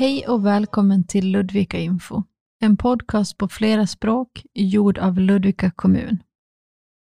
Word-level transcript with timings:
Hej 0.00 0.28
och 0.28 0.46
välkommen 0.46 1.06
till 1.06 1.30
Ludvika 1.30 1.78
Info, 1.78 2.22
en 2.60 2.76
podcast 2.76 3.38
på 3.38 3.48
flera 3.48 3.86
språk 3.86 4.42
gjord 4.54 4.98
av 4.98 5.18
Ludvika 5.18 5.70
kommun. 5.70 6.22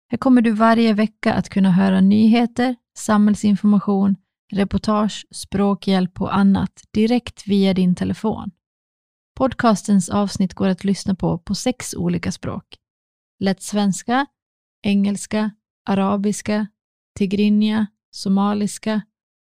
Här 0.09 0.19
kommer 0.19 0.43
du 0.43 0.53
varje 0.53 0.95
vecka 0.95 1.35
att 1.35 1.49
kunna 1.49 1.71
höra 1.71 2.01
nyheter, 2.01 2.77
samhällsinformation, 2.99 4.17
reportage, 4.53 5.27
språkhjälp 5.31 6.21
och 6.21 6.37
annat 6.37 6.83
direkt 6.91 7.47
via 7.47 7.75
din 7.75 7.95
telefon. 7.95 8.51
Podcastens 9.37 10.09
avsnitt 10.09 10.55
går 10.55 10.69
att 10.69 10.85
lyssna 10.85 11.15
på 11.15 11.39
på 11.39 11.55
sex 11.55 11.95
olika 11.95 12.33
språk. 12.33 12.77
Lätt 13.39 13.63
svenska, 13.63 14.27
engelska, 14.83 15.51
arabiska, 15.87 16.67
tigrinja, 17.19 17.87
somaliska 18.11 19.03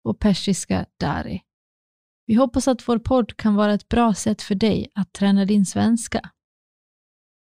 och 0.05 0.19
persiska 0.19 0.87
dari. 1.01 1.46
Vi 2.27 2.35
hoppas 2.35 2.69
att 2.69 2.89
vår 2.89 2.99
podd 2.99 3.37
kan 3.37 3.55
vara 3.55 3.75
ett 3.75 3.89
bra 3.89 4.15
sätt 4.15 4.43
för 4.43 4.55
dig 4.55 4.89
att 4.95 5.13
träna 5.13 5.45
din 5.45 5.67
svenska. 5.67 6.31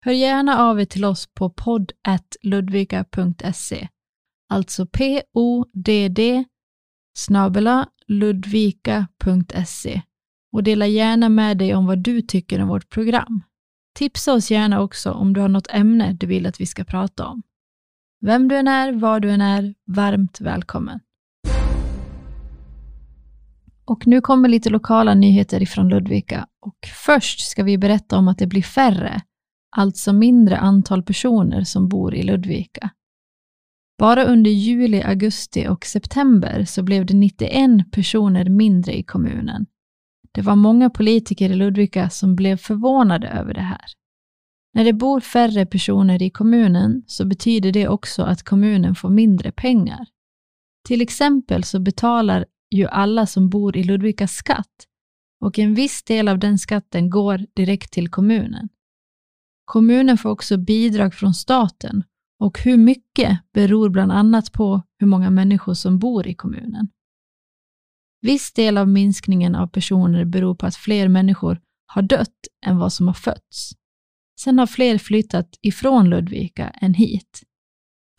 Hör 0.05 0.12
gärna 0.12 0.59
av 0.59 0.81
er 0.81 0.85
till 0.85 1.05
oss 1.05 1.29
på 1.35 1.51
podd.ludvika.se, 1.51 3.89
alltså 4.48 4.87
p-o-d-d 4.87 6.45
snabela 7.19 7.89
ludvika.se 8.07 10.03
och 10.53 10.62
dela 10.62 10.87
gärna 10.87 11.29
med 11.29 11.59
dig 11.59 11.75
om 11.75 11.87
vad 11.87 11.98
du 11.98 12.23
tycker 12.23 12.62
om 12.62 12.69
vårt 12.69 12.89
program. 12.89 13.43
Tipsa 13.95 14.33
oss 14.33 14.51
gärna 14.51 14.81
också 14.81 15.11
om 15.11 15.33
du 15.33 15.41
har 15.41 15.48
något 15.48 15.70
ämne 15.70 16.12
du 16.12 16.27
vill 16.27 16.47
att 16.47 16.61
vi 16.61 16.67
ska 16.67 16.84
prata 16.84 17.27
om. 17.27 17.43
Vem 18.20 18.48
du 18.48 18.57
än 18.57 18.69
är, 18.69 18.93
var 18.93 19.20
du 19.20 19.31
än 19.31 19.41
är, 19.41 19.75
varmt 19.87 20.41
välkommen. 20.41 21.01
Och 23.84 24.06
nu 24.06 24.20
kommer 24.20 24.48
lite 24.48 24.70
lokala 24.70 25.14
nyheter 25.14 25.62
ifrån 25.62 25.88
Ludvika. 25.88 26.47
Och 26.61 26.78
först 27.05 27.50
ska 27.50 27.62
vi 27.62 27.78
berätta 27.78 28.19
om 28.19 28.28
att 28.28 28.39
det 28.39 28.47
blir 28.47 28.62
färre, 28.62 29.22
alltså 29.77 30.12
mindre 30.12 30.58
antal 30.58 31.02
personer 31.02 31.64
som 31.64 31.89
bor 31.89 32.14
i 32.14 32.22
Ludvika. 32.22 32.91
Bara 33.98 34.24
under 34.24 34.50
juli, 34.50 35.02
augusti 35.02 35.69
och 35.69 35.84
september 35.84 36.64
så 36.64 36.83
blev 36.83 37.06
det 37.06 37.14
91 37.14 37.92
personer 37.92 38.48
mindre 38.48 38.98
i 38.98 39.02
kommunen. 39.02 39.66
Det 40.33 40.42
var 40.42 40.56
många 40.56 40.91
politiker 40.91 41.50
i 41.50 41.55
Ludvika 41.55 42.11
som 42.11 42.36
blev 42.36 42.56
förvånade 42.56 43.28
över 43.28 43.55
det 43.55 43.61
här. 43.61 43.84
När 44.74 44.84
det 44.84 44.92
bor 44.92 45.20
färre 45.20 45.67
personer 45.67 46.22
i 46.22 46.30
kommunen 46.30 47.02
så 47.06 47.24
betyder 47.24 47.72
det 47.72 47.89
också 47.89 48.22
att 48.22 48.42
kommunen 48.42 48.94
får 48.94 49.08
mindre 49.08 49.52
pengar. 49.52 50.06
Till 50.89 51.00
exempel 51.00 51.64
så 51.64 51.80
betalar 51.80 52.46
ju 52.73 52.87
alla 52.87 53.27
som 53.27 53.48
bor 53.48 53.77
i 53.77 53.83
Ludvika 53.83 54.28
skatt 54.28 54.87
och 55.41 55.59
en 55.59 55.75
viss 55.75 56.03
del 56.03 56.28
av 56.28 56.39
den 56.39 56.59
skatten 56.59 57.11
går 57.11 57.47
direkt 57.56 57.92
till 57.92 58.11
kommunen. 58.11 58.69
Kommunen 59.64 60.19
får 60.19 60.31
också 60.31 60.59
bidrag 60.59 61.14
från 61.14 61.34
staten 61.34 62.05
och 62.39 62.59
hur 62.59 62.77
mycket 62.77 63.39
beror 63.55 63.89
bland 63.89 64.12
annat 64.12 64.53
på 64.53 64.83
hur 64.98 65.06
många 65.06 65.31
människor 65.31 65.75
som 65.75 65.98
bor 65.98 66.27
i 66.27 66.34
kommunen. 66.34 66.89
Viss 68.20 68.53
del 68.53 68.79
av 68.79 68.89
minskningen 68.89 69.55
av 69.55 69.67
personer 69.67 70.25
beror 70.25 70.55
på 70.55 70.67
att 70.67 70.77
fler 70.77 71.09
människor 71.09 71.61
har 71.86 72.03
dött 72.03 72.39
än 72.67 72.79
vad 72.79 72.92
som 72.92 73.07
har 73.07 73.14
fötts. 73.14 73.73
Sen 74.41 74.59
har 74.59 74.67
fler 74.67 74.98
flyttat 74.98 75.59
ifrån 75.62 76.11
Ludvika 76.11 76.69
än 76.69 76.95
hit. 76.95 77.42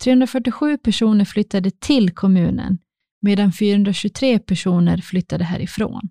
347 0.04 0.78
personer 0.78 1.24
flyttade 1.24 1.70
till 1.70 2.10
kommunen 2.10 2.78
medan 3.24 3.52
423 3.52 4.38
personer 4.38 4.98
flyttade 4.98 5.44
härifrån. 5.44 6.08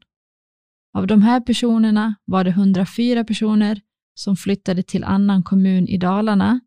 Av 0.93 1.07
de 1.07 1.21
här 1.21 1.39
personerna 1.41 2.15
var 2.25 2.43
det 2.43 2.49
104 2.49 3.23
personer 3.23 3.81
som 4.15 4.35
flyttade 4.35 4.83
till 4.83 5.03
annan 5.03 5.43
kommun 5.43 5.87
i 5.87 5.97
Dalarna, 5.97 6.59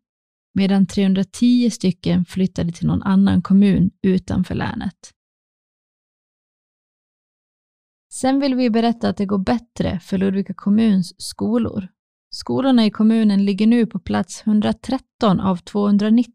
medan 0.53 0.85
310 0.85 1.69
stycken 1.69 2.25
flyttade 2.25 2.71
till 2.71 2.87
någon 2.87 3.03
annan 3.03 3.41
kommun 3.41 3.91
utanför 4.01 4.55
länet. 4.55 5.13
Sen 8.13 8.39
vill 8.39 8.55
vi 8.55 8.69
berätta 8.69 9.09
att 9.09 9.17
det 9.17 9.25
går 9.25 9.39
bättre 9.39 9.99
för 9.99 10.17
Ludvika 10.17 10.53
kommuns 10.53 11.13
skolor. 11.17 11.87
Skolorna 12.29 12.85
i 12.85 12.91
kommunen 12.91 13.45
ligger 13.45 13.67
nu 13.67 13.85
på 13.85 13.99
plats 13.99 14.43
113 14.45 15.39
av 15.39 15.57
290 15.57 16.31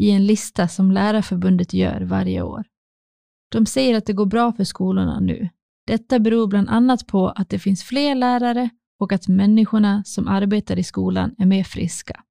i 0.00 0.10
en 0.10 0.26
lista 0.26 0.68
som 0.68 0.92
Lärarförbundet 0.92 1.74
gör 1.74 2.00
varje 2.00 2.42
år. 2.42 2.64
De 3.50 3.66
säger 3.66 3.96
att 3.96 4.06
det 4.06 4.12
går 4.12 4.26
bra 4.26 4.52
för 4.52 4.64
skolorna 4.64 5.20
nu. 5.20 5.48
Detta 5.86 6.18
beror 6.18 6.46
bland 6.46 6.68
annat 6.68 7.06
på 7.06 7.28
att 7.28 7.48
det 7.48 7.58
finns 7.58 7.82
fler 7.82 8.14
lärare 8.14 8.70
och 9.00 9.12
att 9.12 9.28
människorna 9.28 10.04
som 10.04 10.28
arbetar 10.28 10.78
i 10.78 10.82
skolan 10.82 11.34
är 11.38 11.46
mer 11.46 11.64
friska. 11.64 12.24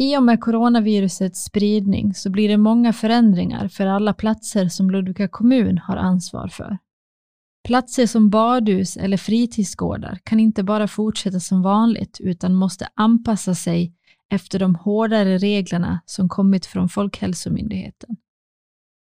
I 0.00 0.16
och 0.16 0.22
med 0.22 0.40
coronavirusets 0.40 1.44
spridning 1.44 2.14
så 2.14 2.30
blir 2.30 2.48
det 2.48 2.56
många 2.56 2.92
förändringar 2.92 3.68
för 3.68 3.86
alla 3.86 4.14
platser 4.14 4.68
som 4.68 4.90
Ludvika 4.90 5.28
kommun 5.28 5.78
har 5.78 5.96
ansvar 5.96 6.48
för. 6.48 6.78
Platser 7.64 8.06
som 8.06 8.30
badhus 8.30 8.96
eller 8.96 9.16
fritidsgårdar 9.16 10.18
kan 10.24 10.40
inte 10.40 10.62
bara 10.62 10.88
fortsätta 10.88 11.40
som 11.40 11.62
vanligt 11.62 12.20
utan 12.20 12.54
måste 12.54 12.88
anpassa 12.94 13.54
sig 13.54 13.94
efter 14.32 14.58
de 14.58 14.74
hårdare 14.74 15.38
reglerna 15.38 16.00
som 16.06 16.28
kommit 16.28 16.66
från 16.66 16.88
Folkhälsomyndigheten. 16.88 18.16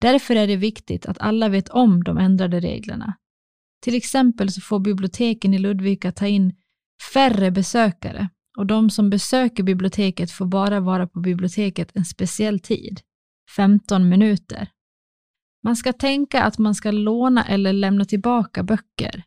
Därför 0.01 0.37
är 0.37 0.47
det 0.47 0.57
viktigt 0.57 1.07
att 1.07 1.19
alla 1.21 1.49
vet 1.49 1.69
om 1.69 2.05
de 2.05 2.19
ändrade 2.19 2.61
reglerna. 2.61 3.15
Till 3.83 3.95
exempel 3.95 4.53
så 4.53 4.61
får 4.61 4.79
biblioteken 4.79 5.55
i 5.55 5.59
Ludvika 5.59 6.13
ta 6.13 6.27
in 6.27 6.55
färre 7.13 7.51
besökare 7.51 8.29
och 8.59 8.67
de 8.67 8.91
som 8.91 9.11
besöker 9.11 9.63
biblioteket 9.63 10.31
får 10.31 10.47
bara 10.47 10.81
vara 10.81 11.07
på 11.07 11.21
biblioteket 11.21 11.91
en 11.95 12.05
speciell 12.05 12.61
tid, 12.61 13.01
15 13.57 14.09
minuter. 14.09 14.71
Man 15.65 15.77
ska 15.77 15.93
tänka 15.93 16.43
att 16.43 16.59
man 16.59 16.75
ska 16.75 16.91
låna 16.91 17.45
eller 17.45 17.73
lämna 17.73 18.05
tillbaka 18.05 18.63
böcker. 18.63 19.25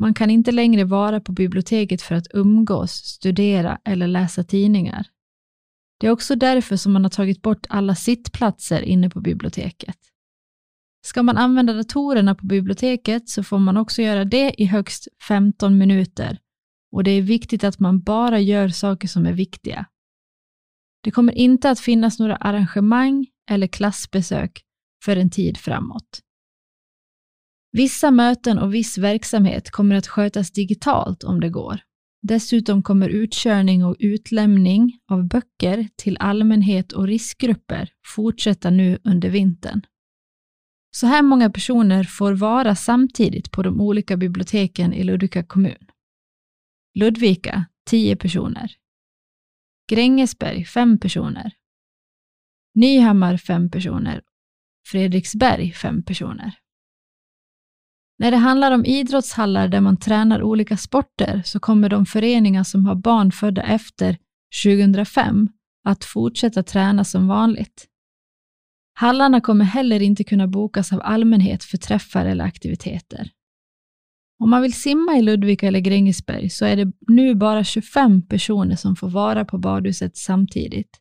Man 0.00 0.14
kan 0.14 0.30
inte 0.30 0.52
längre 0.52 0.84
vara 0.84 1.20
på 1.20 1.32
biblioteket 1.32 2.02
för 2.02 2.14
att 2.14 2.26
umgås, 2.34 2.90
studera 2.90 3.78
eller 3.84 4.06
läsa 4.06 4.44
tidningar. 4.44 5.06
Det 5.98 6.06
är 6.06 6.10
också 6.10 6.36
därför 6.36 6.76
som 6.76 6.92
man 6.92 7.04
har 7.04 7.10
tagit 7.10 7.42
bort 7.42 7.66
alla 7.68 7.94
sittplatser 7.94 8.82
inne 8.82 9.10
på 9.10 9.20
biblioteket. 9.20 9.98
Ska 11.06 11.22
man 11.22 11.36
använda 11.36 11.72
datorerna 11.72 12.34
på 12.34 12.46
biblioteket 12.46 13.28
så 13.28 13.42
får 13.42 13.58
man 13.58 13.76
också 13.76 14.02
göra 14.02 14.24
det 14.24 14.62
i 14.62 14.64
högst 14.64 15.08
15 15.28 15.78
minuter 15.78 16.38
och 16.92 17.04
det 17.04 17.10
är 17.10 17.22
viktigt 17.22 17.64
att 17.64 17.78
man 17.78 18.00
bara 18.00 18.40
gör 18.40 18.68
saker 18.68 19.08
som 19.08 19.26
är 19.26 19.32
viktiga. 19.32 19.86
Det 21.02 21.10
kommer 21.10 21.32
inte 21.32 21.70
att 21.70 21.80
finnas 21.80 22.18
några 22.18 22.36
arrangemang 22.36 23.26
eller 23.50 23.66
klassbesök 23.66 24.62
för 25.04 25.16
en 25.16 25.30
tid 25.30 25.58
framåt. 25.58 26.20
Vissa 27.72 28.10
möten 28.10 28.58
och 28.58 28.74
viss 28.74 28.98
verksamhet 28.98 29.70
kommer 29.70 29.94
att 29.96 30.06
skötas 30.06 30.50
digitalt 30.50 31.24
om 31.24 31.40
det 31.40 31.50
går. 31.50 31.80
Dessutom 32.22 32.82
kommer 32.82 33.08
utkörning 33.08 33.84
och 33.84 33.96
utlämning 33.98 34.98
av 35.10 35.28
böcker 35.28 35.88
till 35.96 36.16
allmänhet 36.20 36.92
och 36.92 37.06
riskgrupper 37.06 37.90
fortsätta 38.06 38.70
nu 38.70 38.98
under 39.04 39.30
vintern. 39.30 39.82
Så 40.90 41.06
här 41.06 41.22
många 41.22 41.50
personer 41.50 42.04
får 42.04 42.32
vara 42.32 42.74
samtidigt 42.74 43.50
på 43.50 43.62
de 43.62 43.80
olika 43.80 44.16
biblioteken 44.16 44.92
i 44.92 45.04
Ludvika 45.04 45.44
kommun. 45.44 45.86
Ludvika 46.94 47.66
10 47.86 48.16
personer. 48.16 48.72
Grängesberg 49.90 50.64
5 50.64 50.98
personer. 50.98 51.52
Nyhammar 52.74 53.36
5 53.36 53.70
personer. 53.70 54.22
Fredriksberg 54.86 55.72
5 55.72 56.02
personer. 56.02 56.54
När 58.18 58.30
det 58.30 58.36
handlar 58.36 58.72
om 58.72 58.84
idrottshallar 58.84 59.68
där 59.68 59.80
man 59.80 59.96
tränar 59.96 60.42
olika 60.42 60.76
sporter 60.76 61.42
så 61.44 61.60
kommer 61.60 61.88
de 61.88 62.06
föreningar 62.06 62.64
som 62.64 62.86
har 62.86 62.94
barn 62.94 63.32
födda 63.32 63.62
efter 63.62 64.16
2005 64.64 65.48
att 65.84 66.04
fortsätta 66.04 66.62
träna 66.62 67.04
som 67.04 67.28
vanligt. 67.28 67.86
Hallarna 68.94 69.40
kommer 69.40 69.64
heller 69.64 70.02
inte 70.02 70.24
kunna 70.24 70.46
bokas 70.46 70.92
av 70.92 71.00
allmänhet 71.04 71.64
för 71.64 71.78
träffar 71.78 72.26
eller 72.26 72.44
aktiviteter. 72.44 73.30
Om 74.38 74.50
man 74.50 74.62
vill 74.62 74.72
simma 74.72 75.16
i 75.16 75.22
Ludvika 75.22 75.68
eller 75.68 75.80
Grängesberg 75.80 76.50
så 76.50 76.64
är 76.64 76.76
det 76.76 76.92
nu 77.08 77.34
bara 77.34 77.64
25 77.64 78.22
personer 78.22 78.76
som 78.76 78.96
får 78.96 79.08
vara 79.08 79.44
på 79.44 79.58
badhuset 79.58 80.16
samtidigt. 80.16 81.00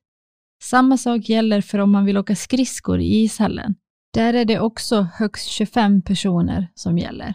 Samma 0.63 0.97
sak 0.97 1.29
gäller 1.29 1.61
för 1.61 1.79
om 1.79 1.91
man 1.91 2.05
vill 2.05 2.17
åka 2.17 2.35
skridskor 2.35 2.99
i 2.99 3.23
ishallen. 3.23 3.75
Där 4.15 4.33
är 4.33 4.45
det 4.45 4.59
också 4.59 5.01
högst 5.01 5.47
25 5.47 6.01
personer 6.01 6.71
som 6.75 6.97
gäller. 6.97 7.33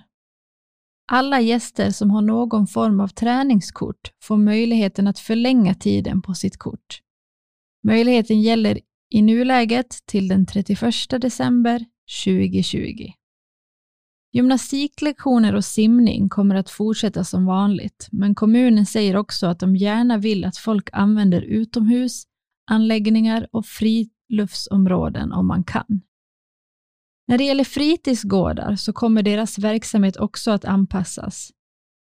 Alla 1.12 1.40
gäster 1.40 1.90
som 1.90 2.10
har 2.10 2.22
någon 2.22 2.66
form 2.66 3.00
av 3.00 3.08
träningskort 3.08 4.12
får 4.22 4.36
möjligheten 4.36 5.06
att 5.06 5.18
förlänga 5.18 5.74
tiden 5.74 6.22
på 6.22 6.34
sitt 6.34 6.56
kort. 6.56 7.00
Möjligheten 7.82 8.40
gäller 8.40 8.80
i 9.10 9.22
nuläget 9.22 10.06
till 10.06 10.28
den 10.28 10.46
31 10.46 10.94
december 11.10 11.84
2020. 12.24 13.12
Gymnastiklektioner 14.32 15.54
och 15.54 15.64
simning 15.64 16.28
kommer 16.28 16.54
att 16.54 16.70
fortsätta 16.70 17.24
som 17.24 17.46
vanligt, 17.46 18.08
men 18.12 18.34
kommunen 18.34 18.86
säger 18.86 19.16
också 19.16 19.46
att 19.46 19.60
de 19.60 19.76
gärna 19.76 20.18
vill 20.18 20.44
att 20.44 20.56
folk 20.56 20.88
använder 20.92 21.42
utomhus, 21.42 22.24
anläggningar 22.70 23.48
och 23.52 23.66
friluftsområden 23.66 25.32
om 25.32 25.46
man 25.46 25.64
kan. 25.64 26.02
När 27.30 27.38
det 27.38 27.44
gäller 27.44 27.64
fritidsgårdar 27.64 28.76
så 28.76 28.92
kommer 28.92 29.22
deras 29.22 29.58
verksamhet 29.58 30.16
också 30.16 30.50
att 30.50 30.64
anpassas. 30.64 31.50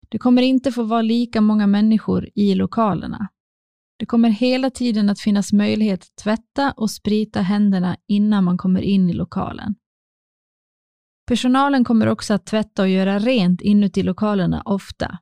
Det 0.10 0.18
kommer 0.18 0.42
inte 0.42 0.72
få 0.72 0.84
vara 0.84 1.02
lika 1.02 1.42
många 1.42 1.68
människor 1.68 2.30
i 2.36 2.56
lokalerna. 2.56 3.28
Det 4.00 4.06
kommer 4.06 4.30
hela 4.30 4.70
tiden 4.70 5.10
att 5.10 5.20
finnas 5.20 5.54
möjlighet 5.54 6.04
att 6.04 6.16
tvätta 6.24 6.72
och 6.78 6.92
sprita 6.92 7.42
händerna 7.42 7.98
innan 8.08 8.44
man 8.44 8.58
kommer 8.58 8.82
in 8.82 9.10
i 9.10 9.14
lokalen. 9.14 9.76
Personalen 11.28 11.84
kommer 11.84 12.08
också 12.08 12.34
att 12.34 12.46
tvätta 12.46 12.82
och 12.82 12.90
göra 12.90 13.20
rent 13.20 13.62
inuti 13.62 14.04
lokalerna 14.04 14.62
ofta. 14.66 15.18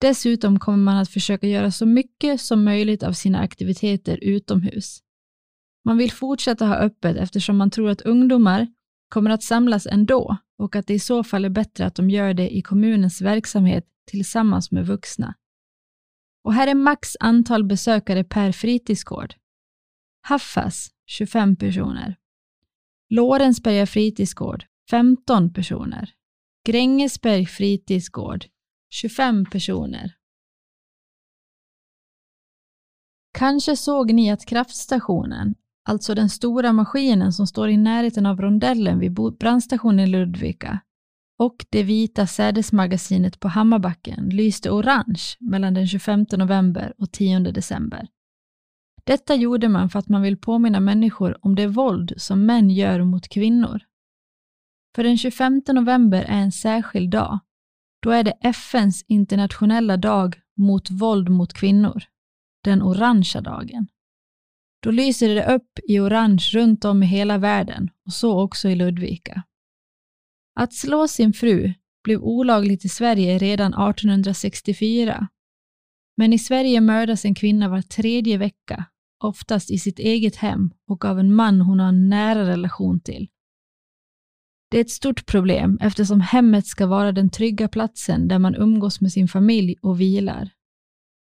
Dessutom 0.00 0.58
kommer 0.58 0.84
man 0.84 0.96
att 0.96 1.10
försöka 1.10 1.46
göra 1.46 1.70
så 1.70 1.86
mycket 1.86 2.40
som 2.40 2.64
möjligt 2.64 3.02
av 3.02 3.12
sina 3.12 3.38
aktiviteter 3.38 4.18
utomhus. 4.22 4.98
Man 5.84 5.98
vill 5.98 6.12
fortsätta 6.12 6.66
ha 6.66 6.74
öppet 6.74 7.16
eftersom 7.16 7.56
man 7.56 7.70
tror 7.70 7.90
att 7.90 8.00
ungdomar 8.00 8.66
kommer 9.08 9.30
att 9.30 9.42
samlas 9.42 9.86
ändå 9.86 10.36
och 10.58 10.76
att 10.76 10.86
det 10.86 10.94
i 10.94 10.98
så 10.98 11.24
fall 11.24 11.44
är 11.44 11.50
bättre 11.50 11.86
att 11.86 11.94
de 11.94 12.10
gör 12.10 12.34
det 12.34 12.56
i 12.56 12.62
kommunens 12.62 13.20
verksamhet 13.20 13.86
tillsammans 14.10 14.70
med 14.70 14.86
vuxna. 14.86 15.34
Och 16.44 16.54
här 16.54 16.66
är 16.66 16.74
max 16.74 17.08
antal 17.20 17.64
besökare 17.64 18.24
per 18.24 18.52
fritidsgård. 18.52 19.34
Haffas 20.22 20.90
25 21.06 21.56
personer. 21.56 22.16
Lorensberga 23.08 23.86
fritidsgård 23.86 24.64
15 24.90 25.52
personer. 25.52 26.12
Grängesberg 26.64 27.46
fritidsgård 27.46 28.46
25 28.90 29.44
personer. 29.44 30.16
Kanske 33.32 33.76
såg 33.76 34.14
ni 34.14 34.30
att 34.30 34.46
kraftstationen, 34.46 35.54
alltså 35.86 36.14
den 36.14 36.28
stora 36.28 36.72
maskinen 36.72 37.32
som 37.32 37.46
står 37.46 37.68
i 37.68 37.76
närheten 37.76 38.26
av 38.26 38.40
rondellen 38.40 38.98
vid 38.98 39.12
brandstationen 39.12 40.00
i 40.00 40.06
Ludvika, 40.06 40.80
och 41.38 41.66
det 41.70 41.82
vita 41.82 42.26
sädesmagasinet 42.26 43.40
på 43.40 43.48
Hammarbacken 43.48 44.28
lyste 44.28 44.70
orange 44.70 45.22
mellan 45.40 45.74
den 45.74 45.86
25 45.86 46.26
november 46.32 46.94
och 46.98 47.12
10 47.12 47.38
december. 47.38 48.08
Detta 49.04 49.34
gjorde 49.34 49.68
man 49.68 49.90
för 49.90 49.98
att 49.98 50.08
man 50.08 50.22
vill 50.22 50.36
påminna 50.36 50.80
människor 50.80 51.38
om 51.40 51.54
det 51.54 51.66
våld 51.66 52.12
som 52.16 52.46
män 52.46 52.70
gör 52.70 53.04
mot 53.04 53.28
kvinnor. 53.28 53.82
För 54.96 55.04
den 55.04 55.18
25 55.18 55.62
november 55.72 56.22
är 56.22 56.38
en 56.38 56.52
särskild 56.52 57.10
dag. 57.10 57.38
Då 58.02 58.10
är 58.10 58.24
det 58.24 58.34
FNs 58.40 59.04
internationella 59.08 59.96
dag 59.96 60.36
mot 60.56 60.90
våld 60.90 61.28
mot 61.28 61.52
kvinnor, 61.52 62.02
den 62.64 62.82
orangea 62.82 63.40
dagen. 63.40 63.86
Då 64.86 64.92
lyser 64.92 65.34
det 65.34 65.54
upp 65.54 65.78
i 65.88 66.00
orange 66.00 66.50
runt 66.52 66.84
om 66.84 67.02
i 67.02 67.06
hela 67.06 67.38
världen 67.38 67.90
och 68.06 68.12
så 68.12 68.42
också 68.42 68.68
i 68.68 68.74
Ludvika. 68.74 69.42
Att 70.60 70.72
slå 70.74 71.08
sin 71.08 71.32
fru 71.32 71.72
blev 72.04 72.20
olagligt 72.20 72.84
i 72.84 72.88
Sverige 72.88 73.38
redan 73.38 73.74
1864. 73.74 75.28
Men 76.16 76.32
i 76.32 76.38
Sverige 76.38 76.80
mördas 76.80 77.24
en 77.24 77.34
kvinna 77.34 77.68
var 77.68 77.82
tredje 77.82 78.38
vecka, 78.38 78.84
oftast 79.24 79.70
i 79.70 79.78
sitt 79.78 79.98
eget 79.98 80.36
hem 80.36 80.70
och 80.88 81.04
av 81.04 81.18
en 81.20 81.34
man 81.34 81.60
hon 81.60 81.80
har 81.80 81.88
en 81.88 82.08
nära 82.08 82.48
relation 82.48 83.00
till. 83.00 83.28
Det 84.70 84.76
är 84.76 84.80
ett 84.80 84.90
stort 84.90 85.26
problem 85.26 85.78
eftersom 85.82 86.20
hemmet 86.20 86.66
ska 86.66 86.86
vara 86.86 87.12
den 87.12 87.30
trygga 87.30 87.68
platsen 87.68 88.28
där 88.28 88.38
man 88.38 88.54
umgås 88.54 89.00
med 89.00 89.12
sin 89.12 89.28
familj 89.28 89.76
och 89.82 90.00
vilar. 90.00 90.50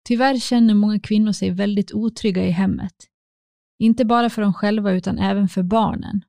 Tyvärr 0.07 0.39
känner 0.39 0.73
många 0.73 0.99
kvinnor 0.99 1.31
sig 1.31 1.49
väldigt 1.49 1.93
otrygga 1.93 2.45
i 2.45 2.51
hemmet. 2.51 3.10
Inte 3.81 4.05
bara 4.05 4.29
för 4.29 4.41
dem 4.41 4.53
själva 4.53 4.91
utan 4.91 5.19
även 5.19 5.47
för 5.47 5.63
barnen. 5.63 6.25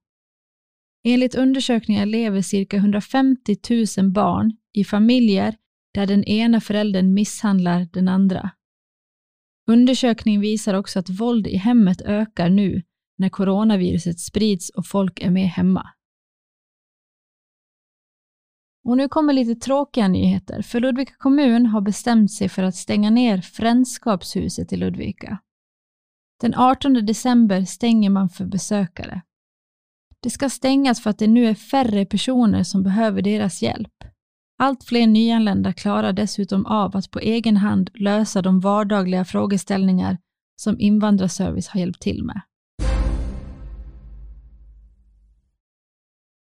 Enligt 1.04 1.34
undersökningar 1.34 2.06
lever 2.06 2.42
cirka 2.42 2.76
150 2.76 3.56
000 3.98 4.10
barn 4.10 4.56
i 4.72 4.84
familjer 4.84 5.56
där 5.94 6.06
den 6.06 6.24
ena 6.24 6.60
föräldern 6.60 7.14
misshandlar 7.14 7.88
den 7.92 8.08
andra. 8.08 8.50
Undersökningen 9.66 10.40
visar 10.40 10.74
också 10.74 10.98
att 10.98 11.10
våld 11.10 11.46
i 11.46 11.56
hemmet 11.56 12.00
ökar 12.00 12.50
nu 12.50 12.82
när 13.18 13.28
coronaviruset 13.28 14.20
sprids 14.20 14.70
och 14.70 14.86
folk 14.86 15.20
är 15.20 15.30
mer 15.30 15.46
hemma. 15.46 15.90
Och 18.84 18.96
nu 18.96 19.08
kommer 19.08 19.32
lite 19.32 19.54
tråkiga 19.54 20.08
nyheter, 20.08 20.62
för 20.62 20.80
Ludvika 20.80 21.14
kommun 21.18 21.66
har 21.66 21.80
bestämt 21.80 22.32
sig 22.32 22.48
för 22.48 22.62
att 22.62 22.76
stänga 22.76 23.10
ner 23.10 23.40
Frändskapshuset 23.40 24.72
i 24.72 24.76
Ludvika. 24.76 25.38
Den 26.42 26.54
18 26.54 26.92
december 26.92 27.64
stänger 27.64 28.10
man 28.10 28.28
för 28.28 28.44
besökare. 28.44 29.22
Det 30.20 30.30
ska 30.30 30.50
stängas 30.50 31.02
för 31.02 31.10
att 31.10 31.18
det 31.18 31.26
nu 31.26 31.46
är 31.46 31.54
färre 31.54 32.06
personer 32.06 32.62
som 32.62 32.82
behöver 32.82 33.22
deras 33.22 33.62
hjälp. 33.62 33.92
Allt 34.58 34.84
fler 34.84 35.06
nyanlända 35.06 35.72
klarar 35.72 36.12
dessutom 36.12 36.66
av 36.66 36.96
att 36.96 37.10
på 37.10 37.18
egen 37.18 37.56
hand 37.56 37.90
lösa 37.94 38.42
de 38.42 38.60
vardagliga 38.60 39.24
frågeställningar 39.24 40.18
som 40.56 40.80
Invandrarservice 40.80 41.68
har 41.68 41.80
hjälpt 41.80 42.02
till 42.02 42.24
med. 42.24 42.40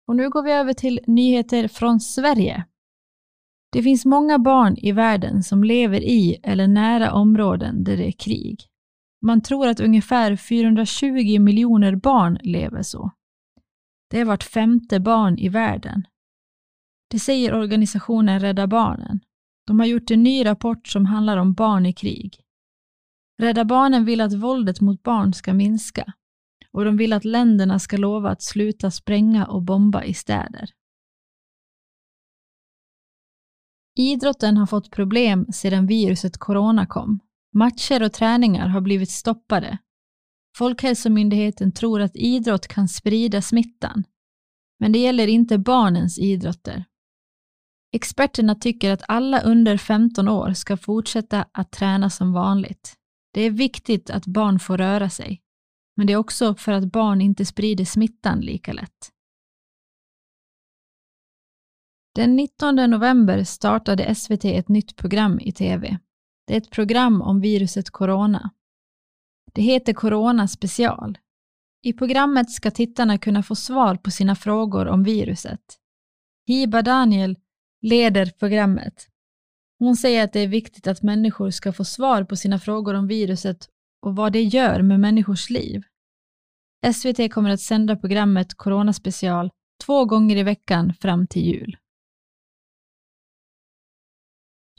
Och 0.08 0.16
nu 0.16 0.30
går 0.30 0.44
vi 0.44 0.52
över 0.52 0.74
till 0.74 1.00
nyheter 1.08 1.68
från 1.68 2.00
Sverige. 2.00 2.66
Det 3.72 3.84
finns 3.84 4.06
många 4.06 4.40
barn 4.40 4.78
i 4.78 4.92
världen 4.92 5.44
som 5.44 5.64
lever 5.64 6.02
i 6.04 6.38
eller 6.44 6.68
nära 6.68 7.14
områden 7.14 7.84
där 7.84 7.98
det 7.98 8.08
är 8.08 8.12
krig. 8.12 8.68
Man 9.22 9.42
tror 9.42 9.68
att 9.68 9.80
ungefär 9.80 10.36
420 10.36 11.40
miljoner 11.40 11.96
barn 11.96 12.38
lever 12.42 12.84
så. 12.84 13.12
Det 14.10 14.20
är 14.20 14.26
vart 14.26 14.44
femte 14.44 15.00
barn 15.00 15.38
i 15.38 15.50
världen. 15.50 16.08
Det 17.10 17.20
säger 17.20 17.54
organisationen 17.54 18.40
Rädda 18.40 18.68
Barnen. 18.68 19.20
De 19.68 19.80
har 19.80 19.86
gjort 19.86 20.12
en 20.12 20.24
ny 20.24 20.46
rapport 20.46 20.88
som 20.88 21.06
handlar 21.06 21.38
om 21.38 21.54
barn 21.54 21.86
i 21.86 21.94
krig. 21.94 22.44
Rädda 23.42 23.66
Barnen 23.66 24.06
vill 24.06 24.22
att 24.22 24.34
våldet 24.34 24.82
mot 24.82 25.04
barn 25.04 25.34
ska 25.34 25.54
minska 25.54 26.14
och 26.72 26.86
de 26.86 26.98
vill 26.98 27.14
att 27.14 27.26
länderna 27.26 27.80
ska 27.80 27.98
lova 27.98 28.30
att 28.30 28.42
sluta 28.42 28.92
spränga 28.92 29.46
och 29.46 29.64
bomba 29.64 30.04
i 30.04 30.14
städer. 30.14 30.70
Idrotten 33.96 34.58
har 34.58 34.66
fått 34.66 34.92
problem 34.92 35.46
sedan 35.52 35.88
viruset 35.88 36.38
corona 36.38 36.86
kom. 36.86 37.20
Matcher 37.58 38.04
och 38.04 38.14
träningar 38.14 38.68
har 38.68 38.82
blivit 38.82 39.12
stoppade 39.12 39.78
Folkhälsomyndigheten 40.58 41.72
tror 41.72 42.02
att 42.02 42.16
idrott 42.16 42.68
kan 42.68 42.88
sprida 42.88 43.42
smittan, 43.42 44.04
men 44.80 44.92
det 44.92 45.00
gäller 45.00 45.28
inte 45.28 45.58
barnens 45.58 46.20
idrotter. 46.20 46.86
Experterna 47.92 48.56
tycker 48.56 48.92
att 48.92 49.04
alla 49.08 49.42
under 49.42 49.78
15 49.78 50.28
år 50.28 50.54
ska 50.54 50.78
fortsätta 50.78 51.46
att 51.52 51.72
träna 51.72 52.10
som 52.10 52.34
vanligt. 52.34 52.94
Det 53.34 53.42
är 53.42 53.52
viktigt 53.52 54.10
att 54.10 54.26
barn 54.26 54.60
får 54.60 54.78
röra 54.78 55.10
sig, 55.10 55.42
men 55.96 56.08
det 56.08 56.14
är 56.14 56.18
också 56.18 56.56
för 56.56 56.72
att 56.72 56.92
barn 56.92 57.22
inte 57.22 57.46
sprider 57.46 57.86
smittan 57.86 58.40
lika 58.40 58.74
lätt. 58.74 59.12
Den 62.16 62.36
19 62.36 62.76
november 62.76 63.44
startade 63.44 64.16
SVT 64.16 64.46
ett 64.46 64.70
nytt 64.70 64.96
program 64.96 65.40
i 65.40 65.52
TV. 65.52 66.00
Det 66.48 66.54
är 66.54 66.58
ett 66.58 66.72
program 66.72 67.22
om 67.22 67.42
viruset 67.42 67.90
corona. 67.90 68.50
Det 69.54 69.62
heter 69.62 69.94
Corona 69.94 70.48
special. 70.48 71.18
I 71.84 71.94
programmet 71.94 72.52
ska 72.52 72.72
tittarna 72.72 73.18
kunna 73.18 73.44
få 73.44 73.56
svar 73.56 73.96
på 73.96 74.12
sina 74.12 74.36
frågor 74.36 74.88
om 74.88 75.04
viruset. 75.04 75.62
Hiba 76.46 76.82
Daniel 76.82 77.36
leder 77.82 78.26
programmet. 78.40 79.08
Hon 79.80 79.96
säger 79.96 80.24
att 80.24 80.34
det 80.34 80.40
är 80.40 80.48
viktigt 80.48 80.88
att 80.88 81.04
människor 81.04 81.50
ska 81.50 81.74
få 81.74 81.86
svar 81.86 82.24
på 82.24 82.36
sina 82.36 82.60
frågor 82.60 82.94
om 82.94 83.08
viruset 83.08 83.70
och 84.02 84.16
vad 84.16 84.34
det 84.34 84.44
gör 84.44 84.82
med 84.82 85.00
människors 85.00 85.50
liv. 85.50 85.82
SVT 86.94 87.34
kommer 87.34 87.50
att 87.50 87.62
sända 87.62 87.96
programmet 87.96 88.54
Corona 88.54 88.94
special 88.94 89.50
två 89.86 90.06
gånger 90.06 90.36
i 90.36 90.44
veckan 90.44 90.94
fram 90.94 91.28
till 91.28 91.42
jul. 91.42 91.78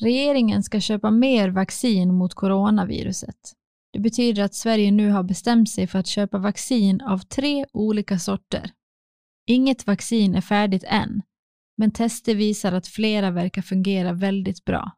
Regeringen 0.00 0.62
ska 0.62 0.80
köpa 0.80 1.10
mer 1.10 1.48
vaccin 1.48 2.14
mot 2.14 2.34
coronaviruset. 2.34 3.52
Det 3.92 4.00
betyder 4.00 4.42
att 4.42 4.54
Sverige 4.54 4.90
nu 4.90 5.10
har 5.10 5.22
bestämt 5.22 5.70
sig 5.70 5.86
för 5.86 5.98
att 5.98 6.06
köpa 6.06 6.38
vaccin 6.38 7.00
av 7.00 7.18
tre 7.18 7.66
olika 7.72 8.18
sorter. 8.18 8.70
Inget 9.46 9.86
vaccin 9.86 10.34
är 10.34 10.40
färdigt 10.40 10.84
än, 10.86 11.22
men 11.76 11.90
tester 11.90 12.34
visar 12.34 12.72
att 12.72 12.86
flera 12.86 13.30
verkar 13.30 13.62
fungera 13.62 14.12
väldigt 14.12 14.64
bra. 14.64 14.92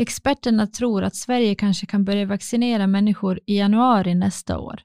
Experterna 0.00 0.66
tror 0.66 1.02
att 1.02 1.16
Sverige 1.16 1.54
kanske 1.54 1.86
kan 1.86 2.04
börja 2.04 2.26
vaccinera 2.26 2.86
människor 2.86 3.40
i 3.46 3.58
januari 3.58 4.14
nästa 4.14 4.58
år. 4.58 4.82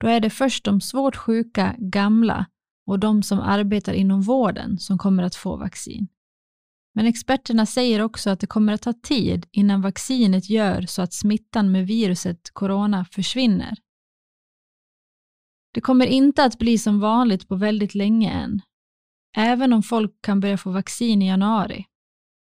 Då 0.00 0.08
är 0.08 0.20
det 0.20 0.30
först 0.30 0.64
de 0.64 0.80
svårt 0.80 1.16
sjuka, 1.16 1.74
gamla 1.78 2.46
och 2.86 2.98
de 2.98 3.22
som 3.22 3.40
arbetar 3.40 3.92
inom 3.92 4.22
vården 4.22 4.78
som 4.78 4.98
kommer 4.98 5.22
att 5.22 5.34
få 5.34 5.56
vaccin. 5.56 6.08
Men 6.94 7.06
experterna 7.06 7.66
säger 7.66 8.00
också 8.00 8.30
att 8.30 8.40
det 8.40 8.46
kommer 8.46 8.72
att 8.72 8.82
ta 8.82 8.92
tid 8.92 9.46
innan 9.50 9.80
vaccinet 9.80 10.50
gör 10.50 10.82
så 10.82 11.02
att 11.02 11.12
smittan 11.12 11.72
med 11.72 11.86
viruset 11.86 12.50
corona 12.52 13.04
försvinner. 13.04 13.78
Det 15.74 15.80
kommer 15.80 16.06
inte 16.06 16.44
att 16.44 16.58
bli 16.58 16.78
som 16.78 17.00
vanligt 17.00 17.48
på 17.48 17.56
väldigt 17.56 17.94
länge 17.94 18.30
än, 18.30 18.60
även 19.36 19.72
om 19.72 19.82
folk 19.82 20.12
kan 20.22 20.40
börja 20.40 20.58
få 20.58 20.70
vaccin 20.70 21.22
i 21.22 21.26
januari. 21.26 21.84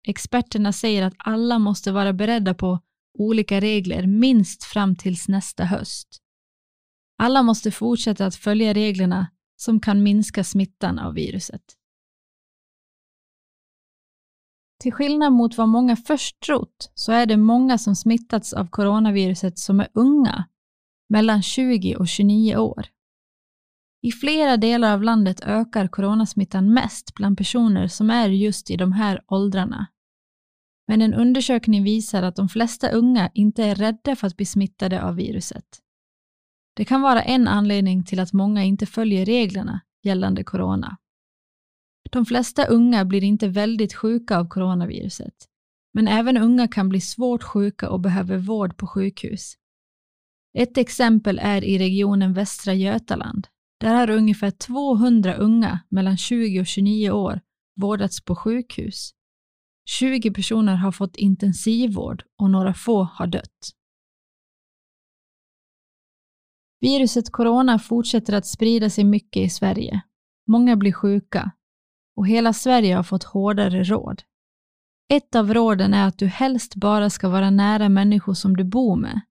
Experterna 0.08 0.74
säger 0.74 1.04
att 1.04 1.14
alla 1.18 1.60
måste 1.60 1.92
vara 1.92 2.14
beredda 2.14 2.54
på 2.54 2.80
olika 3.20 3.62
regler 3.62 4.08
minst 4.08 4.64
fram 4.64 4.96
tills 4.96 5.28
nästa 5.28 5.66
höst. 5.66 6.20
Alla 7.18 7.44
måste 7.44 7.72
fortsätta 7.72 8.26
att 8.26 8.36
följa 8.36 8.74
reglerna 8.74 9.28
som 9.56 9.80
kan 9.80 10.04
minska 10.04 10.44
smittan 10.44 11.00
av 11.00 11.14
viruset. 11.14 11.62
Till 14.84 14.94
skillnad 14.94 15.34
mot 15.34 15.58
vad 15.58 15.70
många 15.70 15.96
först 15.96 16.40
trott 16.40 16.92
så 16.94 17.12
är 17.12 17.26
det 17.26 17.38
många 17.38 17.78
som 17.78 17.96
smittats 17.96 18.54
av 18.54 18.68
coronaviruset 18.68 19.60
som 19.60 19.80
är 19.80 19.88
unga, 19.94 20.46
mellan 21.10 21.42
20 21.42 21.96
och 21.96 22.08
29 22.08 22.58
år. 22.58 22.86
I 24.02 24.12
flera 24.12 24.58
delar 24.58 24.94
av 24.94 25.04
landet 25.04 25.42
ökar 25.42 25.88
coronasmittan 25.88 26.74
mest 26.74 27.14
bland 27.16 27.38
personer 27.38 27.88
som 27.88 28.10
är 28.10 28.30
just 28.30 28.70
i 28.70 28.76
de 28.76 28.92
här 28.92 29.22
åldrarna. 29.28 29.88
Men 30.88 31.02
en 31.02 31.14
undersökning 31.14 31.84
visar 31.84 32.24
att 32.24 32.36
de 32.36 32.50
flesta 32.50 32.90
unga 32.90 33.30
inte 33.34 33.64
är 33.64 33.76
rädda 33.76 34.16
för 34.16 34.28
att 34.28 34.38
bli 34.38 34.46
smittade 34.46 35.04
av 35.04 35.16
viruset. 35.16 35.66
Det 36.76 36.86
kan 36.86 37.02
vara 37.02 37.22
en 37.22 37.48
anledning 37.48 38.04
till 38.04 38.20
att 38.20 38.34
många 38.34 38.64
inte 38.64 38.86
följer 38.86 39.26
reglerna 39.26 39.82
gällande 40.04 40.44
corona. 40.44 40.98
De 42.12 42.26
flesta 42.26 42.66
unga 42.66 43.06
blir 43.06 43.24
inte 43.24 43.48
väldigt 43.48 43.94
sjuka 43.94 44.38
av 44.38 44.48
coronaviruset, 44.48 45.34
men 45.94 46.08
även 46.08 46.38
unga 46.38 46.68
kan 46.68 46.90
bli 46.90 47.02
svårt 47.02 47.44
sjuka 47.44 47.90
och 47.90 48.00
behöver 48.00 48.38
vård 48.38 48.78
på 48.78 48.88
sjukhus. 48.88 49.54
Ett 50.58 50.78
exempel 50.78 51.40
är 51.40 51.64
i 51.64 51.78
regionen 51.78 52.34
Västra 52.34 52.74
Götaland. 52.74 53.48
Där 53.80 53.96
har 53.96 54.10
ungefär 54.10 54.52
200 54.52 55.36
unga 55.36 55.80
mellan 55.90 56.18
20 56.18 56.60
och 56.60 56.68
29 56.68 57.12
år 57.12 57.42
vårdats 57.76 58.26
på 58.26 58.36
sjukhus. 58.36 59.12
20 59.90 60.32
personer 60.32 60.76
har 60.76 60.92
fått 60.92 61.16
intensivvård 61.16 62.24
och 62.42 62.50
några 62.50 62.74
få 62.74 63.04
har 63.04 63.28
dött. 63.28 63.72
Viruset 66.80 67.32
corona 67.32 67.80
fortsätter 67.80 68.34
att 68.34 68.48
sprida 68.48 68.90
sig 68.90 69.04
mycket 69.04 69.44
i 69.46 69.50
Sverige. 69.50 70.02
Många 70.48 70.76
blir 70.76 70.92
sjuka 70.92 71.52
och 72.16 72.28
hela 72.28 72.54
Sverige 72.54 72.96
har 72.96 73.04
fått 73.04 73.24
hårdare 73.24 73.84
råd. 73.84 74.24
Ett 75.10 75.36
av 75.36 75.54
råden 75.54 75.94
är 75.94 76.08
att 76.08 76.18
du 76.18 76.28
helst 76.28 76.76
bara 76.76 77.10
ska 77.10 77.30
vara 77.30 77.50
nära 77.50 77.90
människor 77.90 78.34
som 78.34 78.58
du 78.58 78.64
bor 78.64 78.96
med. 78.96 79.22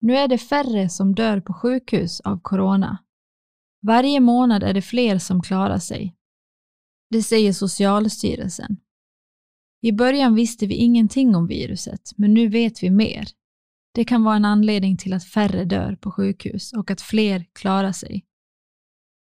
Nu 0.00 0.16
är 0.16 0.28
det 0.28 0.38
färre 0.38 0.88
som 0.88 1.14
dör 1.14 1.40
på 1.40 1.52
sjukhus 1.54 2.20
av 2.20 2.40
corona. 2.42 2.98
Varje 3.82 4.20
månad 4.20 4.62
är 4.62 4.74
det 4.74 4.82
fler 4.82 5.18
som 5.18 5.42
klarar 5.42 5.78
sig. 5.78 6.16
Det 7.10 7.22
säger 7.22 7.52
Socialstyrelsen. 7.52 8.76
I 9.80 9.92
början 9.92 10.34
visste 10.34 10.66
vi 10.66 10.74
ingenting 10.74 11.36
om 11.36 11.46
viruset, 11.46 12.10
men 12.16 12.34
nu 12.34 12.48
vet 12.48 12.82
vi 12.82 12.90
mer. 12.90 13.28
Det 13.94 14.04
kan 14.04 14.24
vara 14.24 14.36
en 14.36 14.44
anledning 14.44 14.96
till 14.96 15.12
att 15.12 15.24
färre 15.24 15.64
dör 15.64 15.96
på 15.96 16.10
sjukhus 16.10 16.72
och 16.72 16.90
att 16.90 17.00
fler 17.00 17.46
klarar 17.52 17.92
sig. 17.92 18.24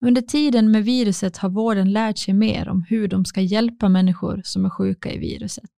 Under 0.06 0.22
tiden 0.22 0.72
med 0.72 0.84
viruset 0.84 1.38
har 1.38 1.50
vården 1.50 1.92
lärt 1.92 2.18
sig 2.18 2.34
mer 2.34 2.70
om 2.70 2.84
hur 2.84 3.08
de 3.08 3.26
ska 3.26 3.42
hjälpa 3.42 3.90
människor 3.90 4.42
som 4.44 4.66
är 4.66 4.70
sjuka 4.70 5.12
i 5.14 5.18
viruset. 5.18 5.72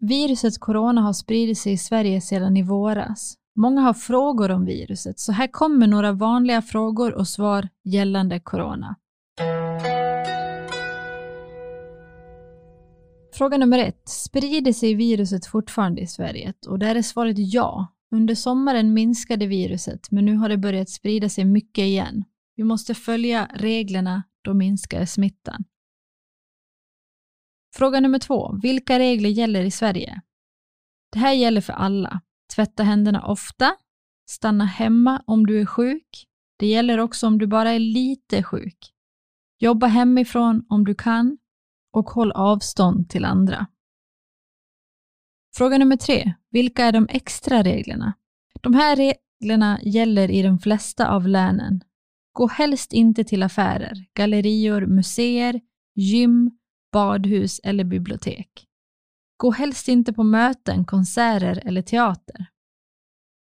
Viruset 0.00 0.60
corona 0.60 1.00
har 1.00 1.12
spridit 1.12 1.58
sig 1.58 1.72
i 1.72 1.78
Sverige 1.78 2.20
sedan 2.20 2.56
i 2.56 2.62
våras. 2.62 3.34
Många 3.56 3.80
har 3.80 3.94
frågor 3.94 4.50
om 4.50 4.64
viruset, 4.64 5.20
så 5.20 5.32
här 5.32 5.46
kommer 5.46 5.86
några 5.86 6.12
vanliga 6.12 6.62
frågor 6.62 7.14
och 7.14 7.28
svar 7.28 7.68
gällande 7.84 8.40
corona. 8.40 8.96
Fråga 13.32 13.56
nummer 13.56 13.78
ett. 13.78 14.08
Sprider 14.08 14.72
sig 14.72 14.94
viruset 14.94 15.46
fortfarande 15.46 16.00
i 16.00 16.06
Sverige? 16.06 16.54
Och 16.68 16.78
där 16.78 16.94
är 16.94 17.02
svaret 17.02 17.36
ja. 17.38 17.88
Under 18.10 18.34
sommaren 18.34 18.94
minskade 18.94 19.46
viruset, 19.46 20.10
men 20.10 20.24
nu 20.24 20.36
har 20.36 20.48
det 20.48 20.58
börjat 20.58 20.90
sprida 20.90 21.28
sig 21.28 21.44
mycket 21.44 21.82
igen. 21.82 22.24
Vi 22.56 22.64
måste 22.64 22.94
följa 22.94 23.50
reglerna, 23.54 24.22
då 24.42 24.54
minskar 24.54 25.04
smittan. 25.04 25.64
Fråga 27.74 28.00
nummer 28.00 28.18
två. 28.18 28.58
Vilka 28.62 28.98
regler 28.98 29.30
gäller 29.30 29.62
i 29.62 29.70
Sverige? 29.70 30.20
Det 31.12 31.18
här 31.18 31.32
gäller 31.32 31.60
för 31.60 31.72
alla. 31.72 32.20
Tvätta 32.54 32.82
händerna 32.82 33.26
ofta. 33.26 33.76
Stanna 34.30 34.64
hemma 34.64 35.22
om 35.26 35.46
du 35.46 35.60
är 35.60 35.66
sjuk. 35.66 36.26
Det 36.58 36.66
gäller 36.66 36.98
också 36.98 37.26
om 37.26 37.38
du 37.38 37.46
bara 37.46 37.70
är 37.70 37.78
lite 37.78 38.42
sjuk. 38.42 38.92
Jobba 39.58 39.86
hemifrån 39.86 40.66
om 40.68 40.84
du 40.84 40.94
kan 40.94 41.38
och 41.92 42.10
håll 42.10 42.32
avstånd 42.32 43.10
till 43.10 43.24
andra. 43.24 43.66
Fråga 45.56 45.78
nummer 45.78 45.96
tre. 45.96 46.34
Vilka 46.50 46.84
är 46.84 46.92
de 46.92 47.06
extra 47.10 47.62
reglerna? 47.62 48.12
De 48.60 48.74
här 48.74 48.96
reglerna 48.96 49.80
gäller 49.82 50.30
i 50.30 50.42
de 50.42 50.58
flesta 50.58 51.10
av 51.10 51.28
länen. 51.28 51.84
Gå 52.32 52.48
helst 52.48 52.92
inte 52.92 53.24
till 53.24 53.42
affärer, 53.42 54.06
gallerior, 54.14 54.86
museer, 54.86 55.60
gym, 55.94 56.50
badhus 56.92 57.60
eller 57.64 57.84
bibliotek. 57.84 58.66
Gå 59.36 59.50
helst 59.50 59.88
inte 59.88 60.12
på 60.12 60.22
möten, 60.22 60.84
konserter 60.84 61.62
eller 61.64 61.82
teater. 61.82 62.46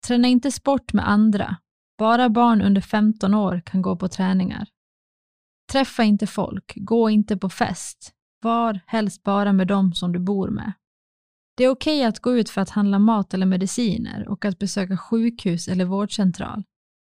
Träna 0.06 0.28
inte 0.28 0.52
sport 0.52 0.92
med 0.92 1.08
andra. 1.08 1.56
Bara 1.98 2.28
barn 2.28 2.62
under 2.62 2.80
15 2.80 3.34
år 3.34 3.62
kan 3.66 3.82
gå 3.82 3.96
på 3.96 4.08
träningar. 4.08 4.68
Träffa 5.72 6.04
inte 6.04 6.26
folk, 6.26 6.72
gå 6.76 7.10
inte 7.10 7.36
på 7.36 7.48
fest. 7.48 8.12
Var 8.42 8.80
helst 8.86 9.22
bara 9.22 9.52
med 9.52 9.66
dem 9.66 9.94
som 9.94 10.12
du 10.12 10.18
bor 10.18 10.48
med. 10.48 10.72
Det 11.58 11.64
är 11.64 11.68
okej 11.68 11.98
okay 11.98 12.08
att 12.08 12.20
gå 12.20 12.36
ut 12.36 12.50
för 12.50 12.60
att 12.60 12.70
handla 12.70 12.98
mat 12.98 13.34
eller 13.34 13.46
mediciner 13.46 14.28
och 14.28 14.44
att 14.44 14.58
besöka 14.58 14.96
sjukhus 14.96 15.68
eller 15.68 15.84
vårdcentral. 15.84 16.64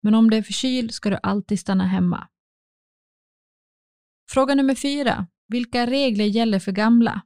Men 0.03 0.15
om 0.15 0.29
du 0.29 0.37
är 0.37 0.41
förkyld 0.41 0.93
ska 0.93 1.09
du 1.09 1.17
alltid 1.23 1.59
stanna 1.59 1.87
hemma. 1.87 2.27
Fråga 4.29 4.55
nummer 4.55 4.75
fyra. 4.75 5.27
Vilka 5.47 5.87
regler 5.87 6.25
gäller 6.25 6.59
för 6.59 6.71
gamla? 6.71 7.21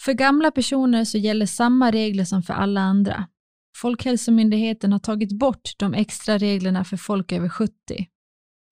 För 0.00 0.12
gamla 0.12 0.50
personer 0.50 1.04
så 1.04 1.18
gäller 1.18 1.46
samma 1.46 1.90
regler 1.90 2.24
som 2.24 2.42
för 2.42 2.54
alla 2.54 2.80
andra. 2.80 3.28
Folkhälsomyndigheten 3.76 4.92
har 4.92 4.98
tagit 4.98 5.32
bort 5.32 5.72
de 5.78 5.94
extra 5.94 6.38
reglerna 6.38 6.84
för 6.84 6.96
folk 6.96 7.32
över 7.32 7.48
70. 7.48 7.72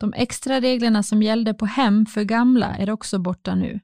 De 0.00 0.12
extra 0.16 0.60
reglerna 0.60 1.02
som 1.02 1.22
gällde 1.22 1.54
på 1.54 1.66
hem 1.66 2.06
för 2.06 2.24
gamla 2.24 2.76
är 2.76 2.90
också 2.90 3.18
borta 3.18 3.54
nu. 3.54 3.80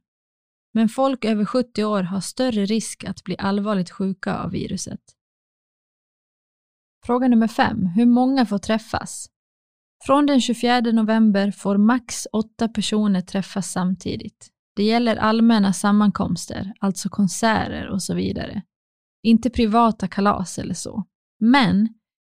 Men 0.72 0.88
folk 0.88 1.24
över 1.24 1.44
70 1.44 1.84
år 1.84 2.02
har 2.02 2.20
större 2.20 2.64
risk 2.64 3.04
att 3.04 3.24
bli 3.24 3.36
allvarligt 3.38 3.90
sjuka 3.90 4.38
av 4.38 4.50
viruset. 4.50 5.00
Fråga 7.06 7.28
nummer 7.28 7.48
5. 7.48 7.86
Hur 7.86 8.06
många 8.06 8.46
får 8.46 8.58
träffas? 8.58 9.28
Från 10.06 10.26
den 10.26 10.40
24 10.40 10.80
november 10.80 11.50
får 11.50 11.76
max 11.76 12.26
åtta 12.32 12.68
personer 12.68 13.20
träffas 13.20 13.72
samtidigt. 13.72 14.48
Det 14.76 14.82
gäller 14.84 15.16
allmänna 15.16 15.72
sammankomster, 15.72 16.72
alltså 16.80 17.08
konserter 17.08 17.88
och 17.88 18.02
så 18.02 18.14
vidare. 18.14 18.62
Inte 19.22 19.50
privata 19.50 20.08
kalas 20.08 20.58
eller 20.58 20.74
så. 20.74 21.04
Men 21.40 21.88